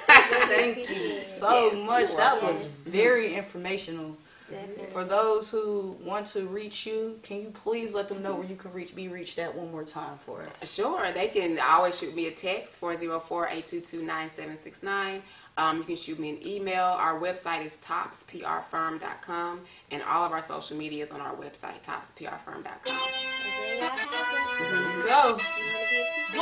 Thank 0.48 0.78
you 0.90 1.12
so 1.12 1.72
Yes, 1.74 1.86
much. 1.88 2.08
you're 2.10 2.18
That 2.18 2.44
was 2.44 2.66
very 2.66 3.34
informational. 3.36 4.18
Definitely. 4.50 4.86
For 4.88 5.04
those 5.06 5.50
who 5.50 5.98
want 6.04 6.28
to 6.28 6.46
reach 6.46 6.86
you, 6.86 7.18
can 7.24 7.40
you 7.42 7.50
please 7.50 7.96
let 7.96 8.08
them 8.10 8.22
know 8.22 8.36
where 8.36 8.46
you 8.46 8.56
can 8.56 8.72
reach 8.74 8.94
be 8.96 9.08
reached 9.08 9.40
at 9.40 9.56
one 9.56 9.72
more 9.72 9.84
time 9.86 10.18
for 10.18 10.42
us? 10.42 10.72
Sure, 10.74 11.12
they 11.12 11.30
can 11.30 11.58
always 11.60 11.98
shoot 11.98 12.14
me 12.14 12.28
a 12.28 12.32
text 12.32 12.80
404-822-9769. 12.82 15.22
Um, 15.58 15.78
you 15.80 15.84
can 15.86 15.96
shoot 15.96 16.20
me 16.20 16.30
an 16.32 16.46
email. 16.46 16.84
Our 16.84 17.20
website 17.20 17.66
is 17.66 17.78
topsprfirm.com 17.78 19.62
and 19.92 20.04
all 20.04 20.26
of 20.26 20.32
our 20.32 20.42
social 20.42 20.78
media 20.78 21.04
is 21.06 21.12
on 21.12 21.22
our 21.22 21.36
website 21.36 21.82
topsprfirm.com. 21.84 22.66
And 22.66 22.76
there 23.60 23.76
y'all 23.80 23.98
have 23.98 24.10
it. 24.12 24.60
There 24.60 24.98
you 24.98 25.04
go. 25.08 25.38
You 26.34 26.40